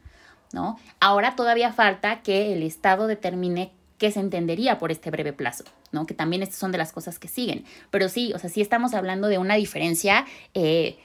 [0.53, 0.79] ¿no?
[0.99, 6.05] Ahora todavía falta que el Estado determine qué se entendería por este breve plazo, ¿no?
[6.05, 7.65] Que también son de las cosas que siguen.
[7.91, 10.97] Pero sí, o sea, sí estamos hablando de una diferencia, eh,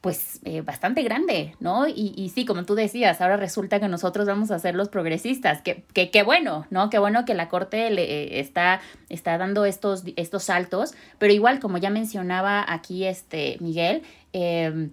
[0.00, 1.88] pues, eh, bastante grande, ¿no?
[1.88, 5.62] Y, sí, como tú decías, ahora resulta que nosotros vamos a ser los progresistas.
[5.62, 6.90] Que, que, qué bueno, ¿no?
[6.90, 10.92] Qué bueno que la Corte le, eh, está, está dando estos, estos saltos.
[11.18, 14.02] Pero igual, como ya mencionaba aquí este Miguel,
[14.34, 14.90] eh,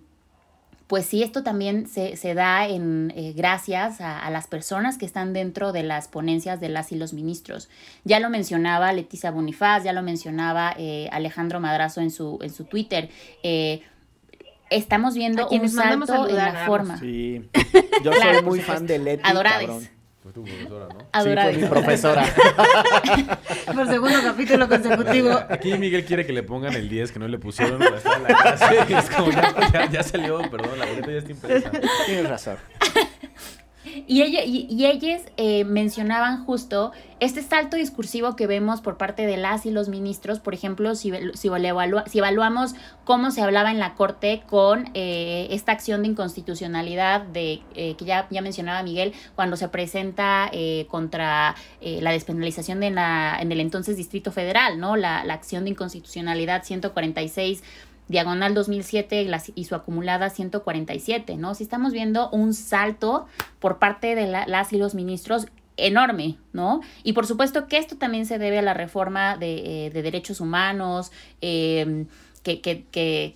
[0.92, 5.06] pues sí, esto también se, se da en eh, gracias a, a, las personas que
[5.06, 7.70] están dentro de las ponencias de las y los ministros.
[8.04, 12.66] Ya lo mencionaba Leticia Bonifaz, ya lo mencionaba eh, Alejandro Madrazo en su, en su
[12.66, 13.10] Twitter.
[13.42, 13.84] Eh,
[14.70, 17.00] estamos viendo un salto en la forma.
[17.00, 17.50] Sí,
[18.04, 19.68] yo soy muy fan de Leti, Adorades.
[19.68, 20.01] cabrón.
[20.22, 21.00] Fue tu profesora, ¿no?
[21.14, 21.56] Adorades.
[21.56, 22.24] Sí, fue mi profesora.
[23.74, 25.32] Por segundo capítulo consecutivo.
[25.50, 28.24] Aquí Miguel quiere que le pongan el 10 que no le pusieron para estar en
[28.24, 28.66] la clase.
[29.02, 31.72] Es como ya, ya, ya salió, perdón, la boleta ya está impresa.
[32.06, 32.58] Tienes razón.
[34.08, 39.28] Y, ella, y, y ellos eh, mencionaban justo este salto discursivo que vemos por parte
[39.28, 42.74] de las y los ministros, por ejemplo, si, si, evalua, si evaluamos
[43.04, 48.06] cómo se hablaba en la Corte con eh, esta acción de inconstitucionalidad de, eh, que
[48.06, 53.60] ya, ya mencionaba Miguel, cuando se presenta eh, contra la despenalización de la, en el
[53.60, 54.96] entonces Distrito Federal, ¿no?
[54.96, 57.62] La, la acción de inconstitucionalidad 146
[58.12, 61.56] diagonal 2007 y su acumulada 147, ¿no?
[61.56, 63.26] Si estamos viendo un salto
[63.60, 65.48] por parte de la, las y los ministros
[65.78, 66.82] enorme, ¿no?
[67.04, 70.42] Y por supuesto que esto también se debe a la reforma de, eh, de derechos
[70.42, 72.06] humanos, eh,
[72.44, 73.36] que, que, que,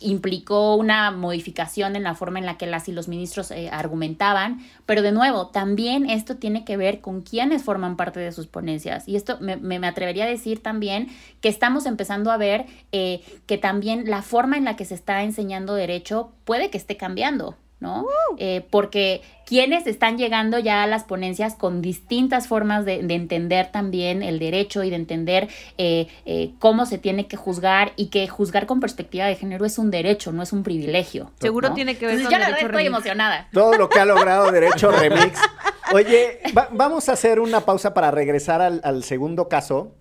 [0.00, 4.60] implicó una modificación en la forma en la que las y los ministros eh, argumentaban,
[4.84, 9.08] pero de nuevo, también esto tiene que ver con quienes forman parte de sus ponencias.
[9.08, 11.08] Y esto me, me atrevería a decir también
[11.40, 15.22] que estamos empezando a ver eh, que también la forma en la que se está
[15.22, 17.56] enseñando derecho puede que esté cambiando.
[17.78, 18.06] ¿No?
[18.38, 23.70] Eh, porque quienes están llegando ya a las ponencias con distintas formas de, de entender
[23.70, 28.26] también el derecho y de entender eh, eh, cómo se tiene que juzgar y que
[28.28, 31.30] juzgar con perspectiva de género es un derecho, no es un privilegio.
[31.40, 31.74] Seguro ¿no?
[31.74, 33.48] tiene que ver Entonces, con yo la verdad estoy emocionada.
[33.52, 35.38] Todo lo que ha logrado Derecho Remix.
[35.92, 39.92] Oye, va- vamos a hacer una pausa para regresar al, al segundo caso.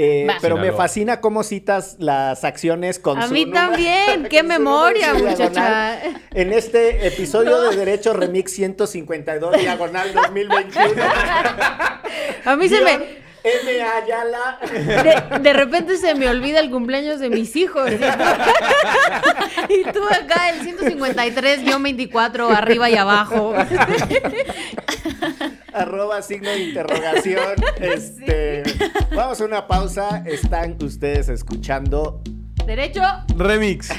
[0.00, 4.44] Eh, pero me fascina cómo citas las acciones con A su mí número- también, qué
[4.44, 5.98] memoria, muchacha.
[6.32, 11.02] En este episodio de Derecho Remix 152 diagonal 2021.
[12.44, 13.26] A mí se me...
[13.44, 13.82] M.
[13.82, 14.58] Ayala.
[15.32, 17.90] De, de repente se me olvida el cumpleaños de mis hijos.
[19.70, 23.54] Y tú acá, el 153-24, arriba y abajo.
[25.78, 27.54] Arroba signo de interrogación.
[27.78, 28.62] Este,
[29.14, 30.22] Vamos a una pausa.
[30.26, 32.22] Están ustedes escuchando.
[32.66, 33.02] Derecho.
[33.36, 33.90] Remix.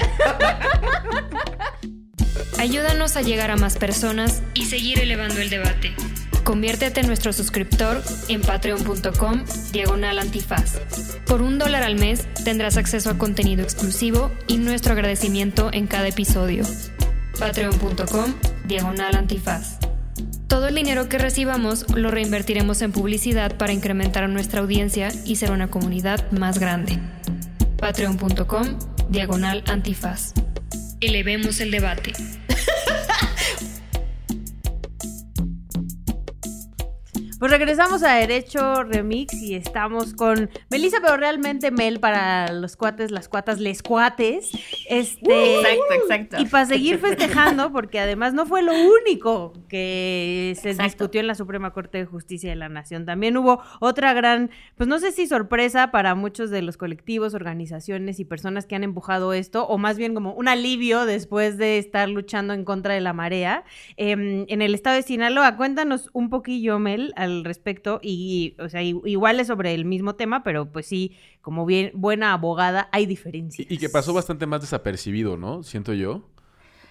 [2.58, 5.94] Ayúdanos a llegar a más personas y seguir elevando el debate.
[6.44, 10.78] Conviértete en nuestro suscriptor en patreon.com diagonal antifaz.
[11.26, 16.08] Por un dólar al mes tendrás acceso a contenido exclusivo y nuestro agradecimiento en cada
[16.08, 16.64] episodio.
[17.38, 18.34] Patreon.com
[18.66, 19.89] diagonal antifaz.
[20.50, 25.52] Todo el dinero que recibamos lo reinvertiremos en publicidad para incrementar nuestra audiencia y ser
[25.52, 26.98] una comunidad más grande.
[27.78, 28.76] Patreon.com
[29.08, 30.34] diagonal antifaz.
[31.00, 32.14] Elevemos el debate.
[37.40, 43.10] Pues regresamos a Derecho Remix y estamos con Melissa, pero realmente Mel para los cuates,
[43.10, 44.50] las cuatas, les cuates.
[44.90, 46.36] Este, Exacto, exacto.
[46.38, 50.84] Y para seguir festejando, porque además no fue lo único que se Exacto.
[50.84, 53.06] discutió en la Suprema Corte de Justicia de la Nación.
[53.06, 58.20] También hubo otra gran, pues no sé si sorpresa para muchos de los colectivos, organizaciones
[58.20, 62.06] y personas que han empujado esto, o más bien como un alivio después de estar
[62.10, 63.64] luchando en contra de la marea.
[63.96, 68.82] Em, en el estado de Sinaloa, cuéntanos un poquillo, Mel, al respecto, y, o sea,
[68.82, 73.70] igual es sobre el mismo tema, pero pues sí, como bien buena abogada, hay diferencias.
[73.70, 75.62] Y, y que pasó bastante más desapercibido, ¿no?
[75.62, 76.22] Siento yo.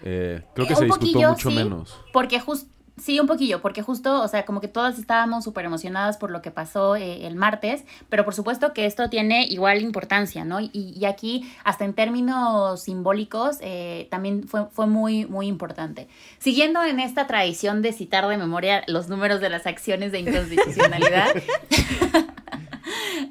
[0.04, 2.00] Eh, creo que Eh, se discutió poquillo, mucho sí, menos.
[2.14, 2.70] Porque justo,
[3.02, 6.42] sí, un poquillo, porque justo, o sea, como que todas estábamos súper emocionadas por lo
[6.42, 10.60] que pasó eh, el martes, pero por supuesto que esto tiene igual importancia, ¿no?
[10.60, 16.08] Y, y aquí, hasta en términos simbólicos, eh, también fue, fue muy, muy importante.
[16.40, 21.30] Siguiendo en esta tradición de citar de memoria los números de las acciones de inconstitucionalidad.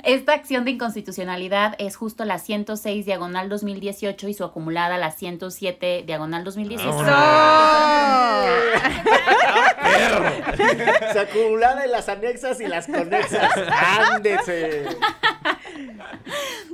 [0.05, 6.05] Esta acción de inconstitucionalidad es justo la 106 diagonal 2018 y su acumulada la 107
[6.07, 6.95] diagonal 2016.
[11.13, 13.51] Se acumulada en las anexas y las conexas.
[14.13, 14.87] Ándese.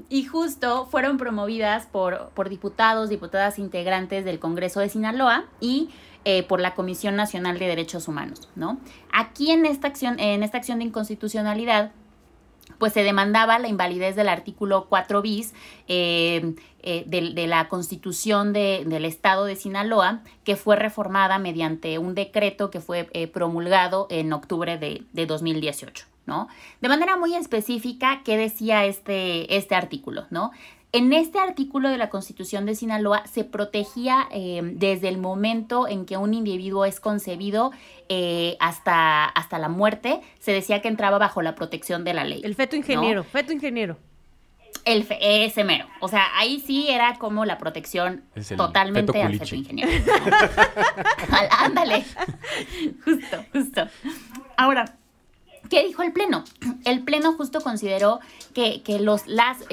[0.08, 5.90] Y justo fueron promovidas por, por diputados, diputadas integrantes del Congreso de Sinaloa y
[6.24, 8.78] eh, por la Comisión Nacional de Derechos Humanos, ¿no?
[9.12, 11.92] Aquí en esta acción, en esta acción de inconstitucionalidad,
[12.78, 15.54] pues se demandaba la invalidez del artículo 4 bis
[15.88, 22.14] eh, eh, de, la constitución de- del estado de Sinaloa, que fue reformada mediante un
[22.14, 26.48] decreto que fue eh, promulgado en octubre de, de 2018, ¿no?
[26.80, 30.50] De manera muy específica, ¿qué decía este, este artículo, no?
[30.94, 36.06] En este artículo de la Constitución de Sinaloa se protegía eh, desde el momento en
[36.06, 37.72] que un individuo es concebido
[38.08, 42.42] eh, hasta, hasta la muerte, se decía que entraba bajo la protección de la ley.
[42.44, 43.98] El feto ingeniero, feto ingeniero.
[44.84, 45.86] El fe- ese mero.
[46.00, 49.90] O sea, ahí sí era como la protección Es el totalmente feto al feto ingeniero.
[51.30, 52.04] Al- Ándale.
[53.04, 53.88] Justo, justo.
[54.56, 54.96] Ahora,
[55.70, 56.44] ¿qué dijo el Pleno?
[56.84, 58.20] El Pleno justo consideró
[58.54, 59.22] que, que los,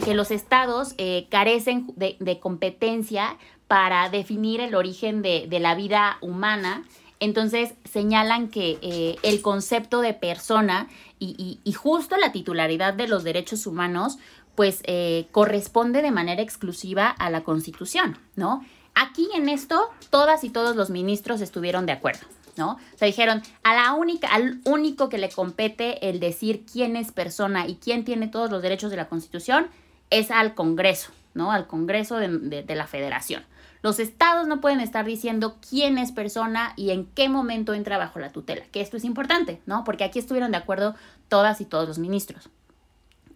[0.03, 5.75] que los estados eh, carecen de, de competencia para definir el origen de, de la
[5.75, 6.83] vida humana.
[7.19, 10.87] Entonces señalan que eh, el concepto de persona
[11.19, 14.17] y, y- y justo la titularidad de los derechos humanos
[14.55, 18.65] pues eh, corresponde de manera exclusiva a la Constitución, ¿no?
[18.95, 22.27] Aquí en esto todas y todos los ministros estuvieron de acuerdo,
[22.61, 22.73] ¿no?
[22.73, 27.11] O sea, dijeron, a la única, al único que le compete el decir quién es
[27.11, 29.65] persona y quién tiene todos los derechos de la Constitución
[30.11, 31.51] es al Congreso, ¿no?
[31.51, 33.43] Al Congreso de, de- de la Federación.
[33.81, 38.19] Los estados no pueden estar diciendo quién es persona y en qué momento entra bajo
[38.19, 39.83] la tutela, que esto es importante, ¿no?
[39.83, 40.93] Porque aquí estuvieron de acuerdo
[41.29, 42.49] todas y todos los ministros.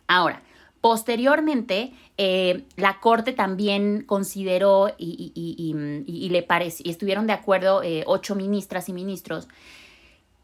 [0.08, 0.44] Ahora,
[0.86, 6.28] posteriormente, eh, la Corte también consideró y, y- y- y-
[6.92, 9.48] estuvieron de acuerdo eh, ocho ministras y ministros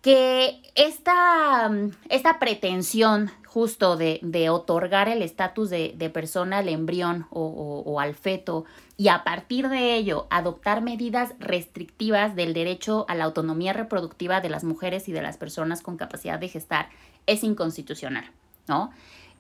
[0.02, 7.44] que esta, mm, esta pretensión justo de, otorgar el estatus de, persona al embrión o,
[7.46, 8.66] o- o al feto
[8.98, 14.50] y a partir de ello adoptar medidas restrictivas del derecho a la autonomía reproductiva de
[14.50, 16.90] las mujeres y de las personas con capacidad de gestar
[17.28, 18.32] es inconstitucional,
[18.68, 18.90] ¿no?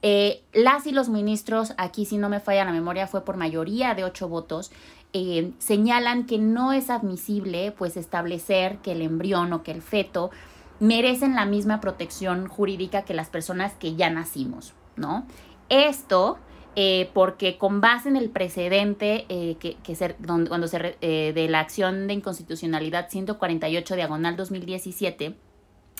[0.04, 3.94] Eh, las y los ministros, aquí si no me falla la memoria, fue por mayoría
[3.94, 4.72] de ocho votos,
[5.14, 10.32] eh, señalan que no es admisible pues establecer que el embrión o que el feto
[10.80, 15.26] merecen la misma protección jurídica que las personas que ya nacimos, ¿no?
[15.70, 16.40] Esto
[16.78, 21.50] eh, porque con base en el precedente que, que se- donde- cuando se eh, de
[21.50, 25.36] la acción de inconstitucionalidad 148 diagonal 2017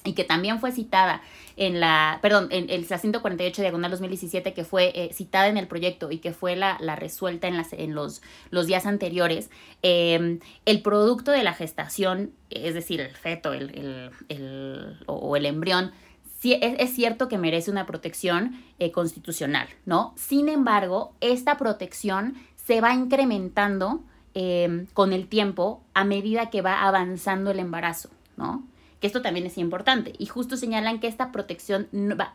[0.04, 1.22] y que también fue citada
[1.58, 5.68] en la, perdón, en el la 148 diagonal 2017 que fue eh, citada en el
[5.68, 9.50] proyecto y que fue la, la resuelta en, las, en los, los días anteriores,
[9.84, 15.46] eh, el producto de la gestación, es decir, el feto el, el- el- o, el
[15.46, 15.92] embrión,
[16.40, 20.14] sí, es, es cierto que merece una protección eh, constitucional, ¿no?
[20.18, 24.02] Sin embargo, esta protección se va incrementando
[24.34, 28.64] eh, con el tiempo a medida que va avanzando el embarazo, ¿no?
[29.02, 30.14] Que esto también es importante.
[30.18, 31.88] Y justo señalan que esta protección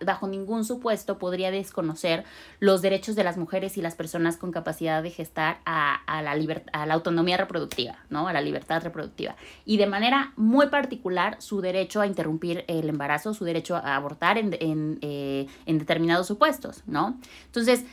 [0.04, 2.24] bajo ningún supuesto podría desconocer
[2.60, 6.94] los derechos de las mujeres y las personas con capacidad de gestar a, la, la
[6.94, 8.28] autonomía reproductiva, ¿no?
[8.28, 9.36] A la libertad reproductiva.
[9.64, 14.36] Y de manera muy particular su derecho a interrumpir el embarazo, su derecho a abortar
[14.36, 17.18] en, eh, determinados supuestos, ¿no?
[17.46, 17.84] Entonces,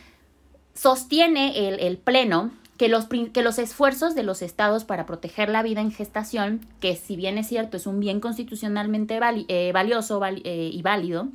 [0.73, 5.81] sostiene el Pleno que los, que los esfuerzos de los estados para proteger la vida
[5.81, 10.69] en gestación, que si bien es cierto es un bien constitucionalmente eh, valioso val- eh,
[10.73, 11.27] y válido,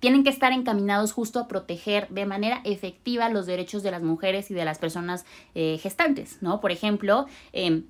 [0.00, 4.50] tienen que estar encaminados justo a proteger de manera efectiva los derechos de las mujeres
[4.50, 6.60] y de las personas eh, gestantes, ¿no?
[6.60, 7.84] Por ejemplo, em,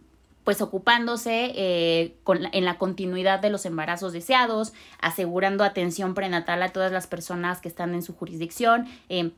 [0.44, 2.14] pues ocupándose eh,
[2.52, 7.68] en la continuidad de los embarazos deseados, asegurando atención prenatal a todas las personas que
[7.68, 9.32] están en su jurisdicción, em,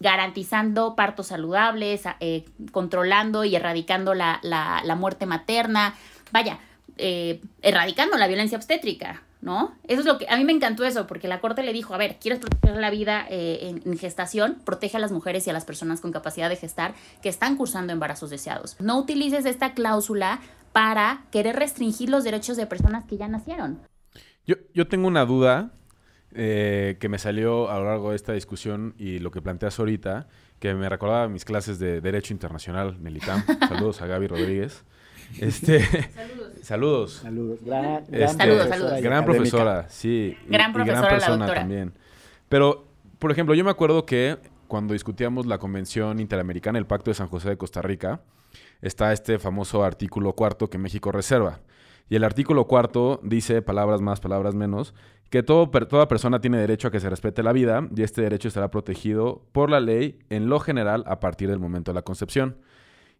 [0.00, 5.94] garantizando partos saludables, eh, controlando y erradicando la, la- la muerte materna,
[6.32, 6.58] vaya,
[6.98, 9.74] eh, erradicando la violencia obstétrica, ¿no?
[9.86, 11.98] Eso es lo que a mí me encantó eso, porque la Corte le dijo, a
[11.98, 14.56] ver, ¿quieres proteger la vida eh, en, en gestación?
[14.64, 17.92] Protege a las mujeres y a las personas con capacidad de gestar que están cursando
[17.92, 18.76] embarazos deseados.
[18.80, 20.40] No utilices esta cláusula
[20.72, 23.78] para querer restringir los derechos de personas que ya nacieron.
[24.46, 25.70] Yo, yo tengo una duda
[26.34, 30.26] eh, que me salió a lo largo de esta discusión y lo que planteas ahorita,
[30.58, 33.44] que me recordaba mis clases de Derecho Internacional en el ITAM.
[33.68, 34.84] Saludos a Gaby Rodríguez.
[35.40, 35.80] Este,
[36.62, 37.12] saludos.
[37.22, 37.58] Saludos.
[37.64, 39.00] Gran, Este, Saludos, saludos.
[39.00, 39.24] Gran académica.
[39.24, 40.36] profesora, sí.
[40.48, 41.60] Gran y profesora, persona doctora.
[41.60, 41.92] también.
[42.48, 42.86] Pero,
[43.18, 47.28] por ejemplo, yo me acuerdo que cuando discutíamos la Convención Interamericana, el Pacto de San
[47.28, 48.20] José de Costa Rica,
[48.82, 51.60] está este famoso artículo cuarto que México reserva.
[52.08, 54.94] Y el artículo cuarto dice, palabras más, palabras menos,
[55.30, 58.46] que todo, toda persona tiene derecho a que se respete la vida y este derecho
[58.48, 62.58] estará protegido por la ley en lo general a partir del momento de la concepción.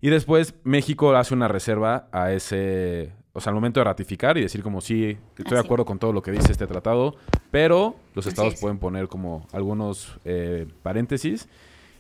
[0.00, 4.42] Y después México hace una reserva a ese, o sea, al momento de ratificar y
[4.42, 5.66] decir como sí, estoy de Así.
[5.66, 7.16] acuerdo con todo lo que dice este tratado,
[7.50, 8.60] pero los estados es.
[8.60, 11.48] pueden poner como algunos eh, paréntesis.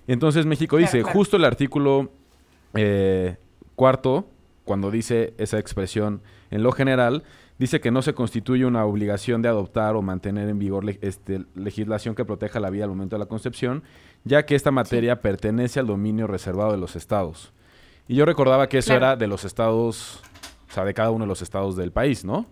[0.06, 1.18] Y entonces México Claro, dice, claro.
[1.18, 2.10] justo el artículo
[2.74, 3.38] eh,
[3.74, 4.28] cuarto,
[4.64, 7.24] cuando dice esa expresión en lo general,
[7.58, 11.44] dice que no se constituye una obligación de adoptar o mantener en vigor le- este,
[11.54, 13.82] legislación que proteja la vida al momento de la concepción,
[14.24, 17.52] ya que esta materia pertenece al dominio reservado de los estados.
[18.08, 19.06] Y yo recordaba que eso Claro.
[19.06, 20.20] era de los estados,
[20.68, 22.46] o sea, de cada uno de los estados del país, ¿no?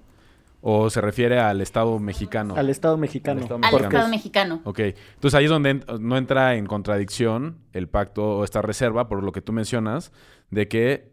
[0.67, 2.55] ¿O se refiere al estado mexicano?
[2.57, 3.37] Al Estado mexicano.
[3.41, 4.61] Al Estado Al Porque- Estado mexicano.
[4.65, 9.07] Ok, entonces ahí es donde en- no entra en contradicción el pacto o esta reserva,
[9.07, 10.11] por lo que tú mencionas,
[10.51, 11.13] de que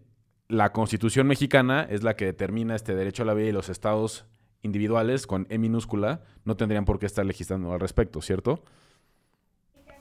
[0.52, 4.26] la constitución mexicana es la que determina este derecho a la vida y los estados
[4.64, 8.62] individuales con E minúscula no tendrían por qué estar legislando al respecto, ¿cierto?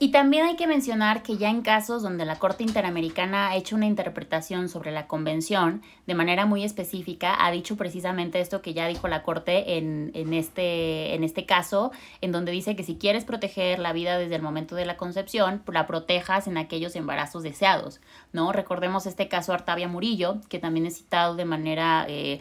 [0.02, 3.76] Y también hay que mencionar que ya en casos donde la Corte Interamericana ha hecho
[3.76, 8.86] una interpretación sobre la convención de manera muy específica, ha dicho precisamente esto que ya
[8.88, 13.26] dijo la Corte en, en, este, en este caso, en donde dice que si quieres
[13.26, 18.00] proteger la vida desde el momento de la concepción, la protejas en aquellos embarazos deseados,
[18.32, 18.52] ¿no?
[18.52, 22.40] Recordemos este caso Artavia Murillo, que también es citado de manera eh,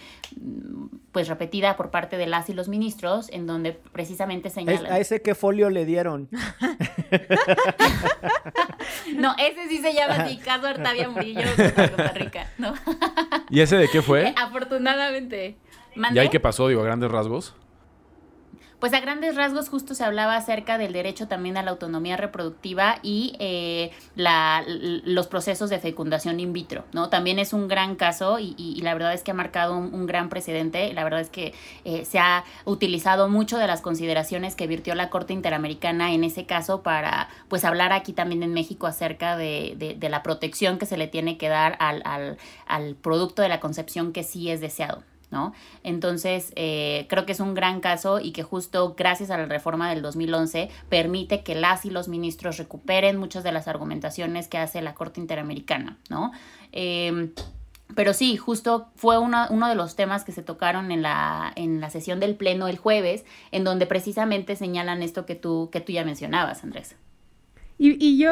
[1.12, 4.90] pues repetida por parte de las y los ministros, en donde precisamente señalan...
[4.90, 6.30] ¿A ese qué folio le dieron?
[9.16, 12.74] No, ese sí se llama caso Artavia Murillo contra Costa Rica, ¿no?
[13.50, 14.34] ¿Y ese de qué fue?
[14.38, 15.58] Afortunadamente.
[16.14, 17.56] ¿Y ahí qué pasó, digo, a grandes rasgos?
[18.80, 23.00] Pues a grandes rasgos justo se hablaba acerca del derecho también a la autonomía reproductiva
[23.04, 27.10] y eh, la, los procesos de fecundación in vitro, ¿no?
[27.10, 30.30] También es un gran caso y, y, la verdad es que ha marcado un, gran
[30.30, 30.94] precedente.
[30.94, 31.54] La verdad es que
[31.84, 36.46] eh, se ha utilizado mucho de las consideraciones que virtió la Corte Interamericana en ese
[36.46, 40.86] caso para, pues, hablar aquí también en México acerca de, de, de la protección que
[40.86, 44.62] se le tiene que dar al, al, al producto de la concepción que sí es
[44.62, 45.04] deseado.
[45.32, 45.54] ¿No?
[45.84, 49.90] Entonces, eh, creo que es un gran caso y que justo gracias a la reforma
[49.90, 54.82] del 2011 permite que las y los ministros recuperen muchas de las argumentaciones que hace
[54.82, 56.32] la Corte Interamericana, ¿no?
[56.72, 57.32] Em,
[57.96, 61.82] pero sí, justo fue uno, uno, de los temas que se tocaron en la, en
[61.82, 65.92] la sesión del Pleno el jueves, en donde precisamente señalan esto que tú, que tú
[65.92, 66.96] ya mencionabas, Andrés.
[67.82, 68.30] Y, y, yo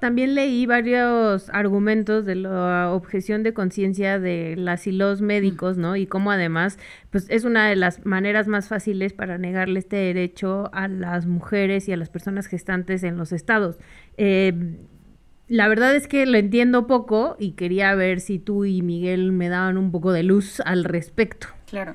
[0.00, 5.94] también leí varios argumentos de la objeción de conciencia de las y los médicos, ¿no?
[5.94, 6.80] Y cómo además,
[7.10, 11.88] pues es una de las maneras más fáciles para negarle este derecho a las mujeres
[11.88, 13.78] y a las personas gestantes en los estados.
[14.16, 14.52] Eh,
[15.46, 19.48] la verdad es que lo entiendo poco y quería ver si tú y Miguel me
[19.48, 21.46] daban un poco de luz al respecto.
[21.66, 21.94] Claro.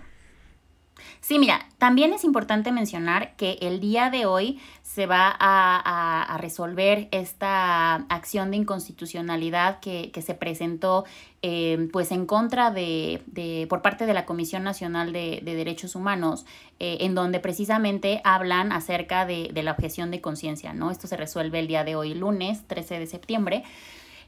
[1.23, 7.07] Sí, mira, también es importante mencionar que el día de hoy se va a, resolver
[7.11, 11.05] esta acción de inconstitucionalidad que, que se presentó
[11.41, 15.95] eh, pues en contra de, de, por parte de la Comisión Nacional de, de Derechos
[15.95, 16.45] Humanos,
[16.81, 20.91] eh, en donde precisamente hablan acerca de, de la objeción de conciencia, ¿no?
[20.91, 23.63] Esto se resuelve el día de hoy, lunes 13 de septiembre.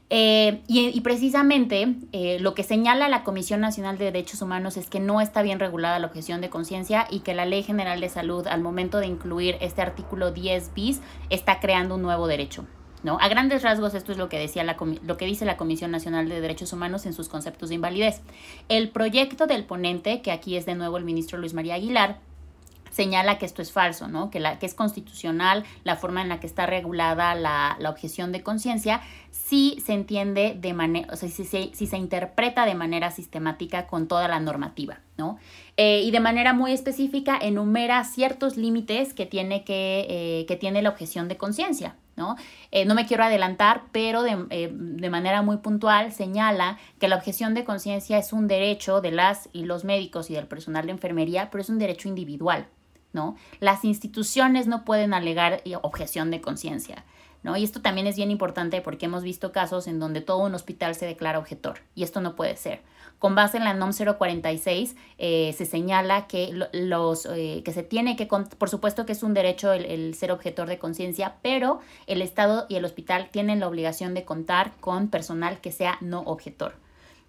[0.08, 5.00] Eh, y, precisamente eh, lo que señala la Comisión Nacional de Derechos Humanos es que
[5.00, 8.46] no está bien regulada la objeción de conciencia y que la Ley General de Salud,
[8.46, 12.66] al momento de incluir este artículo 10 bis, está creando un nuevo derecho.
[13.02, 13.18] ¿no?
[13.20, 16.28] A grandes rasgos, esto es lo que, decía la, lo que dice la Comisión Nacional
[16.28, 18.20] de Derechos Humanos en sus conceptos de invalidez.
[18.68, 22.20] El proyecto del ponente, que aquí es de nuevo el ministro Luis María Aguilar,
[22.96, 24.30] señala que esto es falso, ¿no?
[24.30, 28.32] Que, la, que es constitucional la forma en la que está regulada la, la objeción
[28.32, 32.74] de conciencia, si se entiende de manera, o sea, si se, si se interpreta de
[32.74, 35.38] manera sistemática con toda la normativa, ¿no?
[35.76, 40.80] Eh, y de manera muy específica enumera ciertos límites que tiene, que, eh, que tiene
[40.80, 42.36] la objeción de conciencia, ¿no?
[42.70, 47.52] Eh, no me quiero adelantar, pero de, de, manera muy puntual señala que la objeción
[47.52, 51.50] de conciencia es un derecho de las y los médicos y del personal de enfermería,
[51.50, 52.68] pero es un derecho individual,
[53.16, 53.34] ¿no?
[53.58, 57.04] Las instituciones no pueden alegar objeción de conciencia.
[57.42, 57.56] ¿No?
[57.56, 60.96] Y esto también es bien importante porque hemos visto casos en donde todo un hospital
[60.96, 62.80] se declara objetor y esto no puede ser.
[63.20, 68.16] Con base en la NOM 046 eh, se señala que los eh, que se tiene
[68.16, 72.66] que, por supuesto que es un derecho el ser objetor de conciencia, pero el Estado
[72.68, 76.74] y el hospital tienen la obligación de contar con personal que sea no objetor.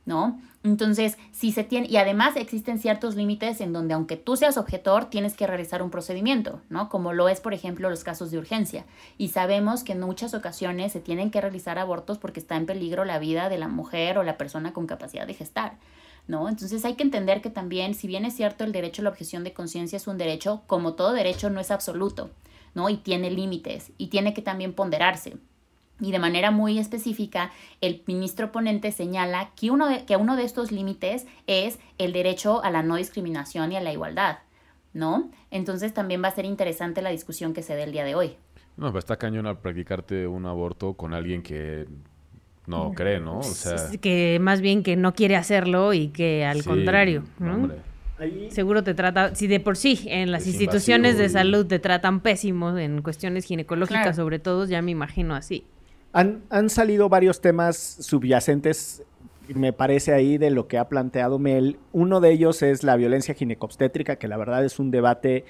[0.08, 0.40] ¿No?
[0.64, 5.06] Entonces, si se tiene, y además existen ciertos límites en donde aunque tú seas objetor,
[5.10, 6.90] tienes que realizar un procedimiento, ¿no?
[6.90, 8.86] Como lo es, por ejemplo, los casos de urgencia.
[9.18, 13.06] Y sabemos que en muchas ocasiones se tienen que realizar abortos porque está en peligro
[13.06, 15.78] la vida de la mujer o la persona con capacidad de gestar.
[16.26, 16.50] ¿No?
[16.50, 19.46] Entonces hay que entender que también, si bien es cierto el derecho a la objeción
[19.46, 22.32] de conciencia es un derecho, como todo derecho no es absoluto,
[22.76, 22.90] ¿no?
[22.90, 25.38] Y tiene límites y tiene que también ponderarse.
[26.00, 30.44] Y de manera muy específica, el ministro ponente señala que uno de, que uno de
[30.44, 34.40] estos límites es el derecho a la no discriminación y a la igualdad,
[34.94, 35.32] ¿no?
[35.50, 38.36] Entonces también va a ser interesante la discusión que se dé el día de hoy.
[38.78, 41.88] No, pues está cañón al practicarte un aborto con alguien que
[42.68, 43.40] no cree, ¿no?
[43.40, 43.78] O sea...
[44.00, 47.72] Que más bien que no quiere hacerlo y que al sí, contrario, ¿no?
[48.20, 48.50] Ahí.
[48.52, 52.78] Seguro te trata, si de por sí en las instituciones de salud te tratan pésimos
[52.80, 54.16] en cuestiones ginecológicas claro.
[54.16, 55.66] sobre todo, ya me imagino así.
[56.14, 59.04] Han, han, salido varios temas subyacentes,
[59.54, 61.78] me parece ahí, de lo que ha planteado Mel.
[61.92, 65.46] Uno de ellos es la violencia ginecobstétrica, que la verdad es un debate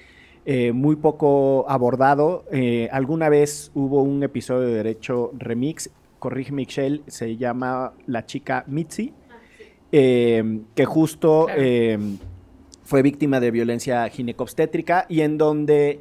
[0.50, 2.46] eh, muy poco abordado.
[2.50, 8.64] Eh, alguna vez hubo un episodio de Derecho Remix, corrige Michelle, se llama La chica
[8.66, 9.12] Mitzi,
[9.92, 11.62] eh, que justo claro.
[12.82, 16.00] fue víctima de violencia ginecobstétrica y en donde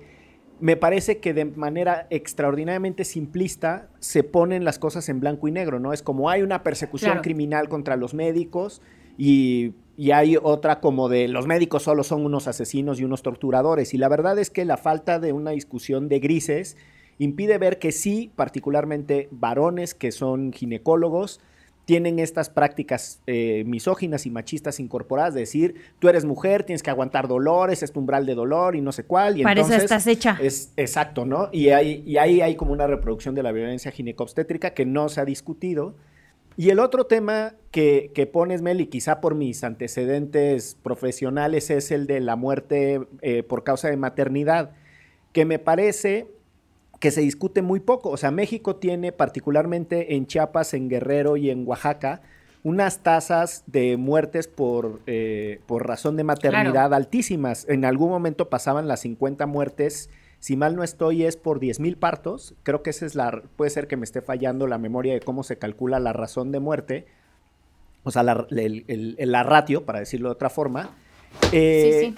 [0.59, 5.79] me parece que de manera extraordinariamente simplista se ponen las cosas en blanco y negro,
[5.79, 5.93] ¿no?
[5.93, 7.21] Es como hay una persecución claro.
[7.21, 8.81] criminal contra los médicos
[9.17, 13.93] y, y, hay otra como de los médicos solo son unos asesinos y unos torturadores.
[13.93, 16.77] Y la verdad es que la falta de una discusión de grises
[17.17, 21.39] impide ver que sí, particularmente varones que son ginecólogos,
[21.87, 26.89] tienen estas prácticas eh, misóginas y machistas incorporadas, de decir, tú eres mujer, tienes que
[26.89, 29.39] aguantar dolores, es tu umbral de dolor y no sé cuál.
[29.39, 30.37] Y Para entonces, eso estás hecha.
[30.41, 31.47] Es, exacto, ¿no?
[31.53, 35.21] Y, hay, y ahí hay como una reproducción de la violencia ginecobstétrica que no se
[35.21, 35.95] ha discutido.
[36.57, 41.91] Y el otro tema que, que pones, Mel, y quizá por mis antecedentes profesionales, es
[41.91, 44.71] el de la muerte eh, por causa de maternidad.
[45.31, 46.27] que me parece
[46.99, 48.09] que se discute muy poco.
[48.09, 52.21] O sea, México tiene particularmente en Chiapas, en Guerrero y en Oaxaca
[52.63, 57.65] unas tasas de muertes por, eh, por razón de maternidad altísimas.
[57.69, 60.09] En algún momento pasaban las 50 muertes.
[60.39, 62.55] Si mal no estoy, es por 10 mil partos.
[62.63, 63.41] Creo que esa es la.
[63.55, 66.59] Puede ser que me esté fallando la memoria de cómo se calcula la razón de
[66.59, 67.05] muerte.
[68.03, 70.89] O sea, la, el- el- el- la ratio, para decirlo de otra forma.
[71.51, 72.15] Eh, Sí, sí.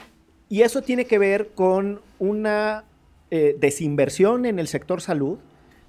[0.49, 2.84] Y eso tiene que ver con una
[3.32, 5.38] eh, desinversión en el sector salud,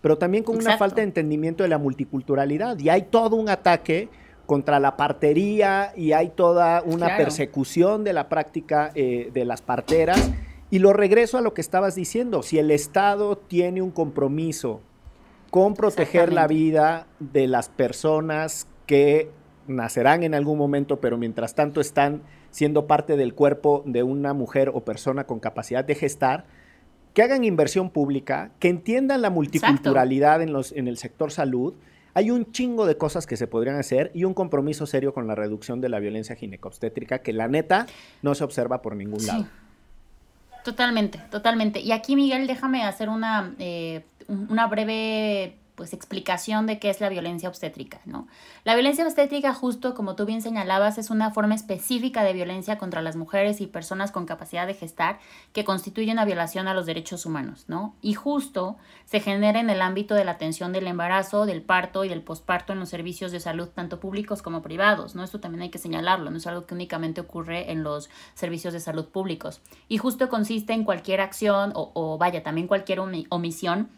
[0.01, 2.79] pero también con una falta de entendimiento de la multiculturalidad.
[2.79, 4.09] Y hay todo un ataque
[4.47, 7.25] contra la partería y hay toda una Claro.
[7.25, 10.31] persecución de la práctica eh, de las parteras.
[10.71, 14.81] Y lo regreso a lo que estabas diciendo, si el Estado tiene un compromiso
[15.51, 19.31] con proteger la vida de las personas que
[19.67, 24.71] nacerán en algún momento, pero mientras tanto están siendo parte del cuerpo de una mujer
[24.75, 26.45] o persona con capacidad de gestar,
[27.15, 31.75] que hagan inversión pública, que entiendan la multiculturalidad en, los, en el sector salud.
[32.15, 35.35] Hay un chingo de cosas que se podrían hacer y un compromiso serio con la
[35.35, 37.87] reducción de la violencia ginecobstétrica que la neta
[38.23, 39.27] no se observa por ningún Sí.
[39.29, 39.47] lado.
[40.65, 41.81] Totalmente, totalmente.
[41.81, 47.01] Y aquí, Miguel, déjame hacer una, eh, un- una breve pues explicación de qué es
[47.01, 48.29] la violencia obstétrica, ¿no?
[48.65, 53.01] La violencia obstétrica, justo como tú bien señalabas, es una forma específica de violencia contra
[53.01, 55.21] las mujeres y personas con capacidad de gestar
[55.55, 57.95] que constituye una violación a los derechos humanos, ¿no?
[58.03, 58.77] Y justo
[59.07, 62.75] se genera en el ámbito de la atención del embarazo, del parto y del posparto
[62.75, 65.25] en los servicios de salud, tanto públicos como privados, ¿no?
[65.25, 68.81] Esto también hay que señalarlo, no es algo que únicamente ocurre en los servicios de
[68.81, 69.63] salud públicos.
[69.89, 73.89] Y justo consiste en cualquier acción o, o vaya, también cualquier omi- omisión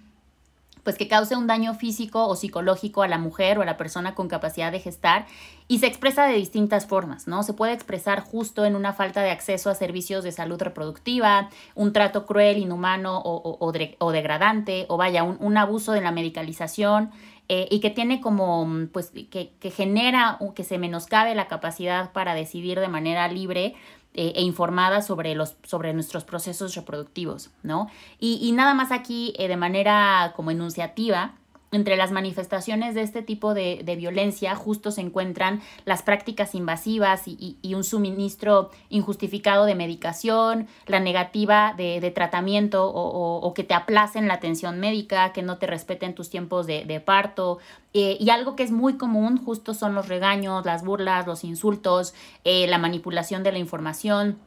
[0.82, 4.14] pues que cause un daño físico o psicológico a la mujer o a la persona
[4.14, 5.26] con capacidad de gestar
[5.68, 7.42] y se expresa de distintas formas, ¿no?
[7.44, 11.92] Se puede expresar justo en una falta de acceso a servicios de salud reproductiva, un
[11.92, 16.00] trato cruel, inhumano o, o- o dre- o degradante, o vaya, un, un abuso de
[16.00, 17.10] la medicalización
[17.48, 22.12] eh, y que tiene como, pues, que, que genera o que se menoscabe la capacidad
[22.12, 23.74] para decidir de manera libre
[24.14, 27.88] eh, e informada sobre, los, sobre nuestros procesos reproductivos, ¿no?
[28.18, 31.34] Y, y nada más aquí, eh, de manera como enunciativa,
[31.72, 37.26] entre las manifestaciones de este tipo de, de violencia justo se encuentran las prácticas invasivas
[37.26, 43.54] y, y- un suministro injustificado de medicación, la negativa de, de tratamiento o, o- o
[43.54, 47.58] que te aplacen la atención médica, que no te respeten tus tiempos de, de parto.
[47.94, 52.14] eh, y algo que es muy común justo son los regaños, las burlas, los insultos,
[52.44, 54.38] eh, la manipulación de la información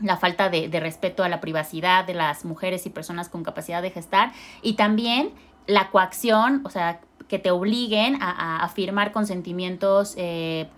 [0.00, 3.82] la falta de, de respeto a la privacidad de las mujeres y personas con capacidad
[3.82, 4.30] de gestar
[4.62, 5.32] y también
[5.68, 10.68] la coacción, o sea, que te obliguen a, a- firmar consentimientos eh,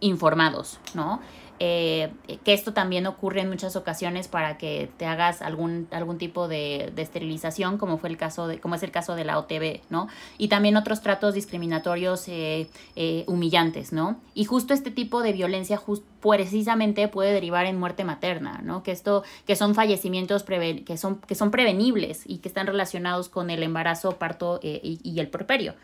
[0.00, 1.20] informados, ¿no?
[1.58, 2.10] Eh,
[2.44, 6.92] que esto también ocurre en muchas ocasiones para que te hagas algún, algún tipo de,
[6.94, 10.08] de esterilización, como fue el caso de, como es el caso de la OTB, ¿no?
[10.36, 14.20] Y también otros tratos discriminatorios eh, eh, humillantes, ¿no?
[14.34, 18.82] Y justo este tipo de violencia jus- precisamente puede derivar en muerte materna, ¿no?
[18.82, 23.48] Que esto, que son fallecimientos que son, que son prevenibles y que están relacionados con
[23.50, 25.74] el embarazo, parto y, y el porperio.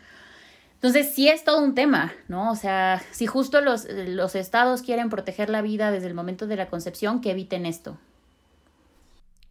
[0.83, 2.51] Entonces, sí es todo un tema, ¿no?
[2.51, 6.57] O sea, si justo los, los estados quieren proteger la vida desde el momento de
[6.57, 7.97] la concepción, que eviten esto.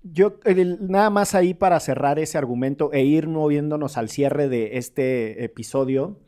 [0.03, 0.35] Yo,
[0.81, 6.19] nada más ahí para cerrar ese argumento e ir moviéndonos al cierre de este episodio,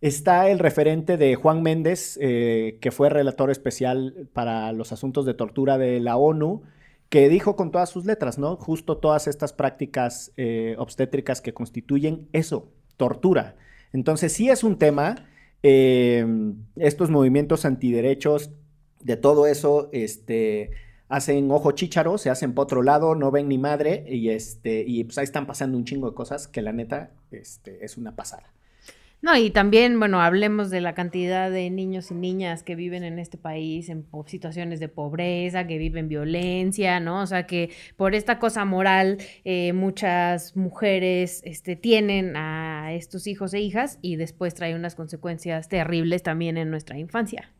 [0.00, 5.34] está el referente de Juan Méndez, eh, que fue relator especial para los asuntos de
[5.34, 6.62] tortura de la ONU,
[7.08, 8.54] que dijo con todas sus letras, ¿no?
[8.54, 13.56] Justo todas estas prácticas eh, obstétricas que constituyen eso, tortura.
[13.94, 15.14] Entonces, sí es un tema,
[15.62, 16.26] eh,
[16.76, 18.50] estos movimientos antiderechos,
[19.00, 20.72] de todo eso, este,
[21.08, 25.04] hacen ojo chícharo, se hacen por otro lado, no ven ni madre, y este, y
[25.04, 28.52] pues ahí están pasando un chingo de cosas que la neta, este, es una pasada.
[29.24, 33.18] No, y también, bueno, hablemos de la cantidad de niños y niñas que viven en
[33.18, 37.22] este país en situaciones de pobreza, que viven violencia, ¿no?
[37.22, 39.16] O sea, que por esta cosa moral
[39.46, 45.70] eh, muchas mujeres este, tienen a estos hijos e hijas y después trae unas consecuencias
[45.70, 47.50] terribles también en nuestra infancia.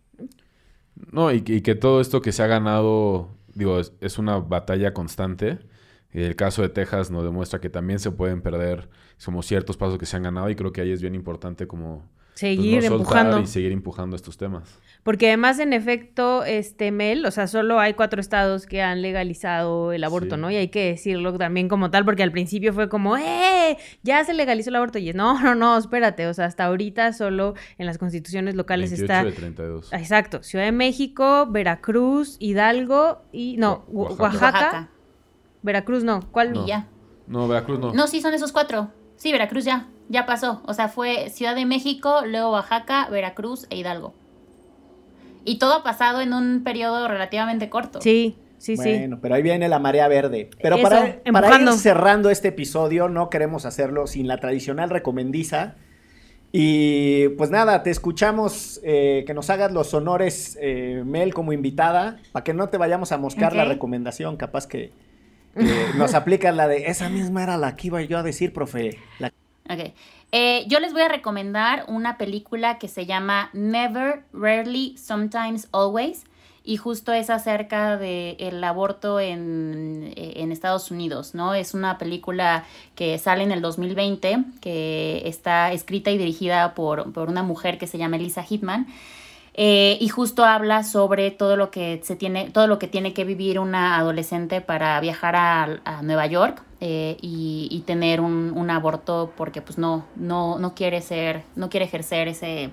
[1.12, 5.60] No, y, y que todo esto que se ha ganado, digo, es una batalla constante.
[6.14, 8.88] Y el caso de Texas nos demuestra que también se pueden perder
[9.24, 12.08] como ciertos pasos que se han ganado y creo que ahí es bien importante como
[12.28, 13.40] pues, Seguir no empujando.
[13.40, 14.80] y seguir empujando estos temas.
[15.04, 19.92] Porque además, en efecto, este Mel, o sea, solo hay cuatro estados que han legalizado
[19.92, 20.40] el aborto, Sí.
[20.40, 20.50] ¿no?
[20.50, 23.76] Y hay que decirlo también como tal, porque al principio fue como, ¡eh!
[24.02, 24.98] Ya se legalizó el aborto.
[24.98, 26.26] Y es, no, no, no, espérate.
[26.26, 29.24] O sea, hasta ahorita solo en las constituciones locales 28 está.
[29.24, 29.92] de 32.
[29.92, 30.42] Exacto.
[30.42, 33.56] Ciudad de México, Veracruz, Hidalgo y.
[33.58, 34.22] No, Oa- Oaxaca.
[34.22, 34.90] Oaxaca.
[35.64, 36.20] Veracruz no.
[36.30, 36.52] ¿Cuál?
[36.52, 36.62] No.
[36.62, 36.86] Y ya.
[37.26, 37.92] No, Veracruz no.
[37.92, 38.90] No, sí, son esos cuatro.
[39.16, 40.62] Sí, Veracruz ya, ya pasó.
[40.66, 44.14] O sea, fue Ciudad de México, luego Oaxaca, Veracruz e Hidalgo.
[45.44, 48.00] Y todo ha pasado en un periodo relativamente corto.
[48.02, 48.90] Sí, sí, sí.
[48.90, 50.50] Bueno, pero ahí viene la marea verde.
[50.62, 55.76] Pero Eso, para, para ir cerrando este episodio, no queremos hacerlo sin la tradicional recomendiza.
[56.52, 62.20] Y pues nada, te escuchamos eh, que nos hagas los honores, eh, Mel, como invitada,
[62.32, 64.92] para que no te vayamos a moscar la recomendación, capaz que,
[65.54, 68.98] que nos aplicas la de esa misma era la que iba yo a decir, profe.
[69.18, 69.32] La-
[69.68, 69.92] Ok.
[70.32, 76.24] Eh, yo les voy a recomendar una película que se llama Never, Rarely, Sometimes, Always.
[76.66, 81.54] Y justo es acerca del aborto en, eh, en Estados Unidos, ¿no?
[81.54, 87.28] Es una película que sale en el 2020, que está escrita y dirigida por, por
[87.28, 88.86] una mujer que se llama Elisa Hitman.
[89.56, 93.24] Eh, y justo habla sobre todo lo que se tiene, todo lo que tiene que
[93.24, 98.70] vivir una adolescente para viajar a, a Nueva York eh, y, y tener un, un
[98.70, 102.70] aborto porque pues no, no, no quiere ser, no quiere ejercer ese,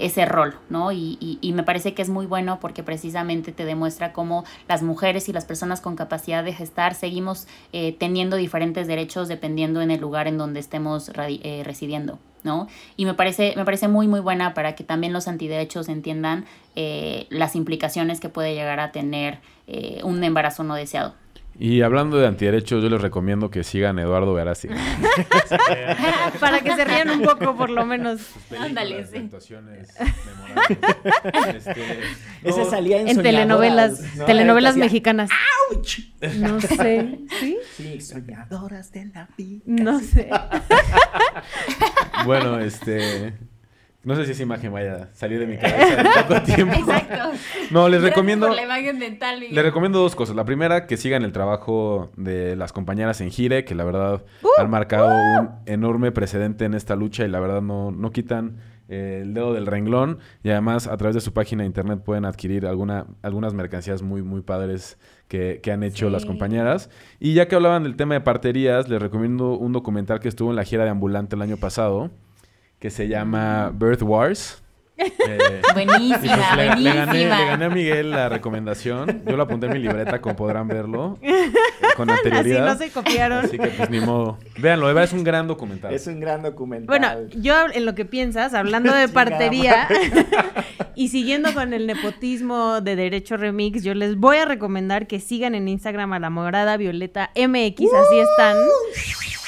[0.00, 0.92] ese rol, ¿no?
[0.92, 4.82] Y, y- y me parece que es muy bueno porque precisamente te demuestra cómo las
[4.82, 9.90] mujeres y las personas con capacidad de gestar seguimos eh, teniendo diferentes derechos dependiendo en
[9.90, 12.18] el lugar en donde estemos eh, residiendo.
[12.44, 12.68] ¿no?
[12.96, 16.44] Y me parece, me parece muy, muy buena para que también los antiderechos entiendan
[16.76, 21.14] eh, las implicaciones que puede llegar a tener eh, un embarazo no deseado.
[21.60, 24.76] Y hablando de antiderechos, yo les recomiendo que sigan a Eduardo Verástegui.
[26.40, 28.20] Para que se rían un poco, por lo menos.
[28.56, 29.16] Ándale, sí.
[29.16, 31.66] actuaciones memorables.
[31.66, 32.00] Este,
[32.44, 35.30] Ese no, salía en, En telenovelas, telenovelas mexicanas.
[36.36, 37.58] No sé, ¿sí?
[37.76, 39.62] Sí, soñadoras de la vida.
[39.66, 40.30] No sé.
[42.24, 43.32] Bueno, este...
[44.04, 46.74] No sé si esa imagen vaya a salir de mi cabeza en poco tiempo.
[46.74, 47.36] Exacto.
[47.70, 48.46] No, les Gracias recomiendo...
[48.46, 49.54] por la imagen mental, Miguel.
[49.56, 50.36] Les recomiendo dos cosas.
[50.36, 54.24] La primera, que sigan el trabajo de las compañeras en Gire, que la verdad
[54.56, 55.08] han marcado
[55.40, 59.52] un enorme precedente en esta lucha y la verdad no, no quitan eh, el dedo
[59.52, 60.20] del renglón.
[60.44, 64.22] Y además, a través de su página de internet pueden adquirir alguna, algunas mercancías muy,
[64.22, 64.96] muy padres
[65.26, 66.12] que, que han hecho Sí.
[66.12, 66.88] las compañeras.
[67.18, 70.56] Y ya que hablaban del tema de parterías, les recomiendo un documental que estuvo en
[70.56, 72.10] la gira de Ambulante el año pasado,
[72.78, 74.62] que se llama Birth Wars.
[75.00, 79.22] Eh, Buenísima, pues le, gané, le gané a Miguel la recomendación.
[79.26, 81.52] Yo lo apunté en mi libreta, como podrán verlo, eh,
[81.96, 82.66] con Así anterioridad.
[82.66, 83.44] no se copiaron.
[83.44, 84.38] Así que pues ni modo.
[84.58, 85.94] Véanlo, verdad es un gran documental.
[85.94, 86.86] Es un gran documental.
[86.86, 89.86] Bueno, yo en lo que piensas, hablando de partería
[90.96, 95.54] y siguiendo con el nepotismo de Derecho Remix, yo les voy a recomendar que sigan
[95.54, 98.56] en Instagram a la Morada Violeta MX, así están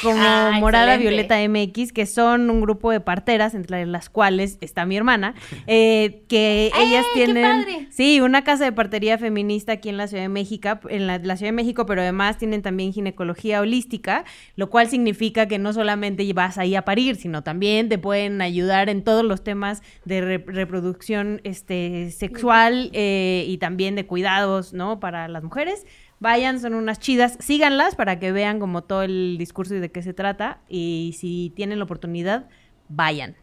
[0.02, 0.96] como Ah, Morada.
[0.96, 5.34] Violeta MX, que son un grupo de parteras, entre las cuales está mi hermana,
[5.66, 7.86] eh, que ¡Eh, ellas qué tienen, padre!
[7.90, 11.36] sí, una casa de partería feminista aquí en la Ciudad de México, en la, la
[11.36, 14.24] Ciudad de México, pero además tienen también ginecología holística,
[14.56, 18.88] lo cual significa que no solamente vas ahí a parir, sino también te pueden ayudar
[18.88, 25.00] en todos los temas de re- reproducción este, sexual eh, y también de cuidados, ¿no?
[25.00, 25.84] Para las mujeres.
[26.20, 30.02] Vayan, son unas chidas, síganlas para que vean como todo el discurso y de qué
[30.02, 30.60] se trata.
[30.68, 32.46] Y si tienen la oportunidad,
[32.88, 33.36] vayan.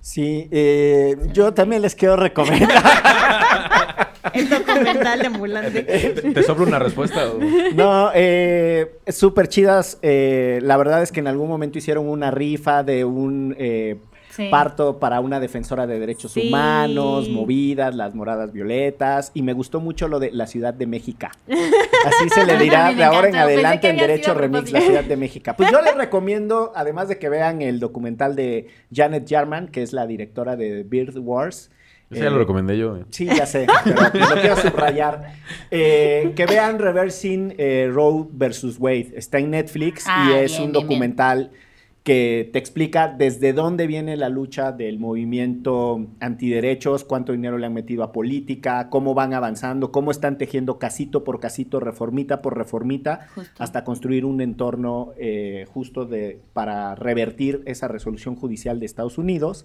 [0.00, 2.70] Sí, eh, yo también les quiero recomendar.
[4.32, 5.82] El documental de ambulante.
[5.82, 7.30] ¿Te, te sobra una respuesta?
[7.30, 7.38] o?
[7.74, 9.98] No, eh, súper chidas.
[10.02, 13.96] eh, la verdad es que en algún momento hicieron una rifa de un eh,
[14.36, 14.48] Sí.
[14.50, 16.48] parto para una defensora de derechos Sí.
[16.48, 19.30] humanos, movidas, las moradas violetas.
[19.34, 21.26] Y me gustó mucho lo de la Ciudad de México.
[21.48, 24.80] Así se le dirá de ahora en adelante en Derecho Remix, la.
[24.80, 25.52] Ciudad de México.
[25.56, 29.92] Pues yo les recomiendo, además de que vean el documental de Janet Jarman, que es
[29.92, 31.70] la directora de Bird Wars.
[32.10, 32.96] Ese ya Eh, lo recomendé yo.
[32.98, 33.04] eh.
[33.10, 34.02] Sí, ya sé, pero
[34.34, 35.32] lo quiero subrayar.
[35.70, 39.12] Eh, que vean Reversing eh, Roe versus Wade.
[39.16, 41.50] Está en Netflix Ah, y es bien, un bien, documental
[42.04, 47.72] que te explica desde dónde viene la lucha del movimiento antiderechos, cuánto dinero le han
[47.72, 53.28] metido a política, cómo van avanzando, cómo están tejiendo casito por casito, reformita por reformita,
[53.34, 53.62] Justo.
[53.62, 59.64] hasta construir un entorno eh, justo de, para revertir esa resolución judicial de Estados Unidos,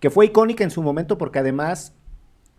[0.00, 1.94] que fue icónica en su momento porque además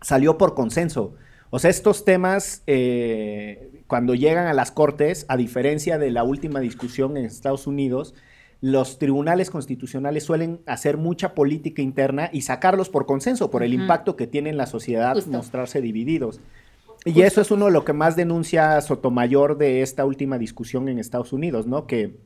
[0.00, 1.14] salió por consenso.
[1.50, 6.60] O sea, estos temas, eh, cuando llegan a las cortes, a diferencia de la última
[6.60, 8.14] discusión en Estados Unidos,
[8.60, 14.16] los tribunales constitucionales suelen hacer mucha política interna y sacarlos por consenso, por el impacto
[14.16, 15.30] que tiene en la sociedad Justo.
[15.30, 16.40] mostrarse divididos.
[17.06, 20.98] Y eso es uno de lo que más denuncia Sotomayor de esta última discusión en
[20.98, 21.86] Estados Unidos, ¿no?
[21.86, 22.18] Que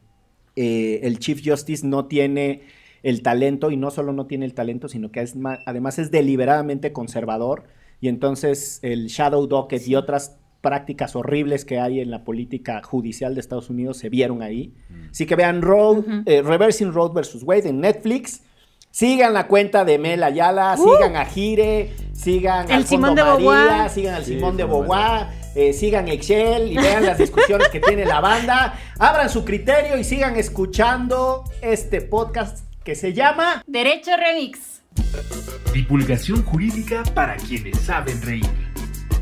[0.57, 2.62] eh, el Chief Justice no tiene
[3.05, 5.35] el talento y no solo no tiene el talento, sino que es
[5.66, 7.64] además es deliberadamente conservador
[8.01, 13.35] y entonces el Shadow Docket y otras prácticas horribles que hay en la política judicial
[13.35, 14.73] de Estados Unidos se vieron ahí.
[15.11, 18.41] Así que vean Road, eh, Reversing Road versus Wade en Netflix.
[18.91, 22.71] Sigan la cuenta de Mel Ayala, sigan a Gire, sigan Uh.
[22.71, 26.73] El al Fondo Simón de María, sigan al Sí, Simón de Beauvoir, eh, sigan Excel
[26.73, 28.79] y vean las discusiones que tiene la banda.
[28.99, 34.81] Abran su criterio y sigan escuchando este podcast que se llama Derecho Remix.
[35.75, 38.74] Divulgación jurídica para quienes saben reír.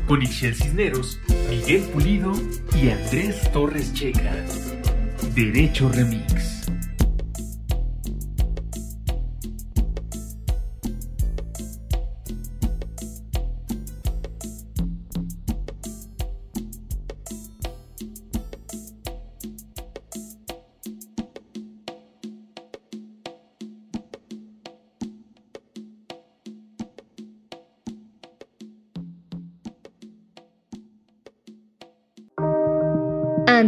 [0.07, 2.33] Con Ixel Cisneros, Miguel Pulido
[2.75, 4.35] y Andrés Torres Checa.
[5.33, 6.62] Derecho Remix.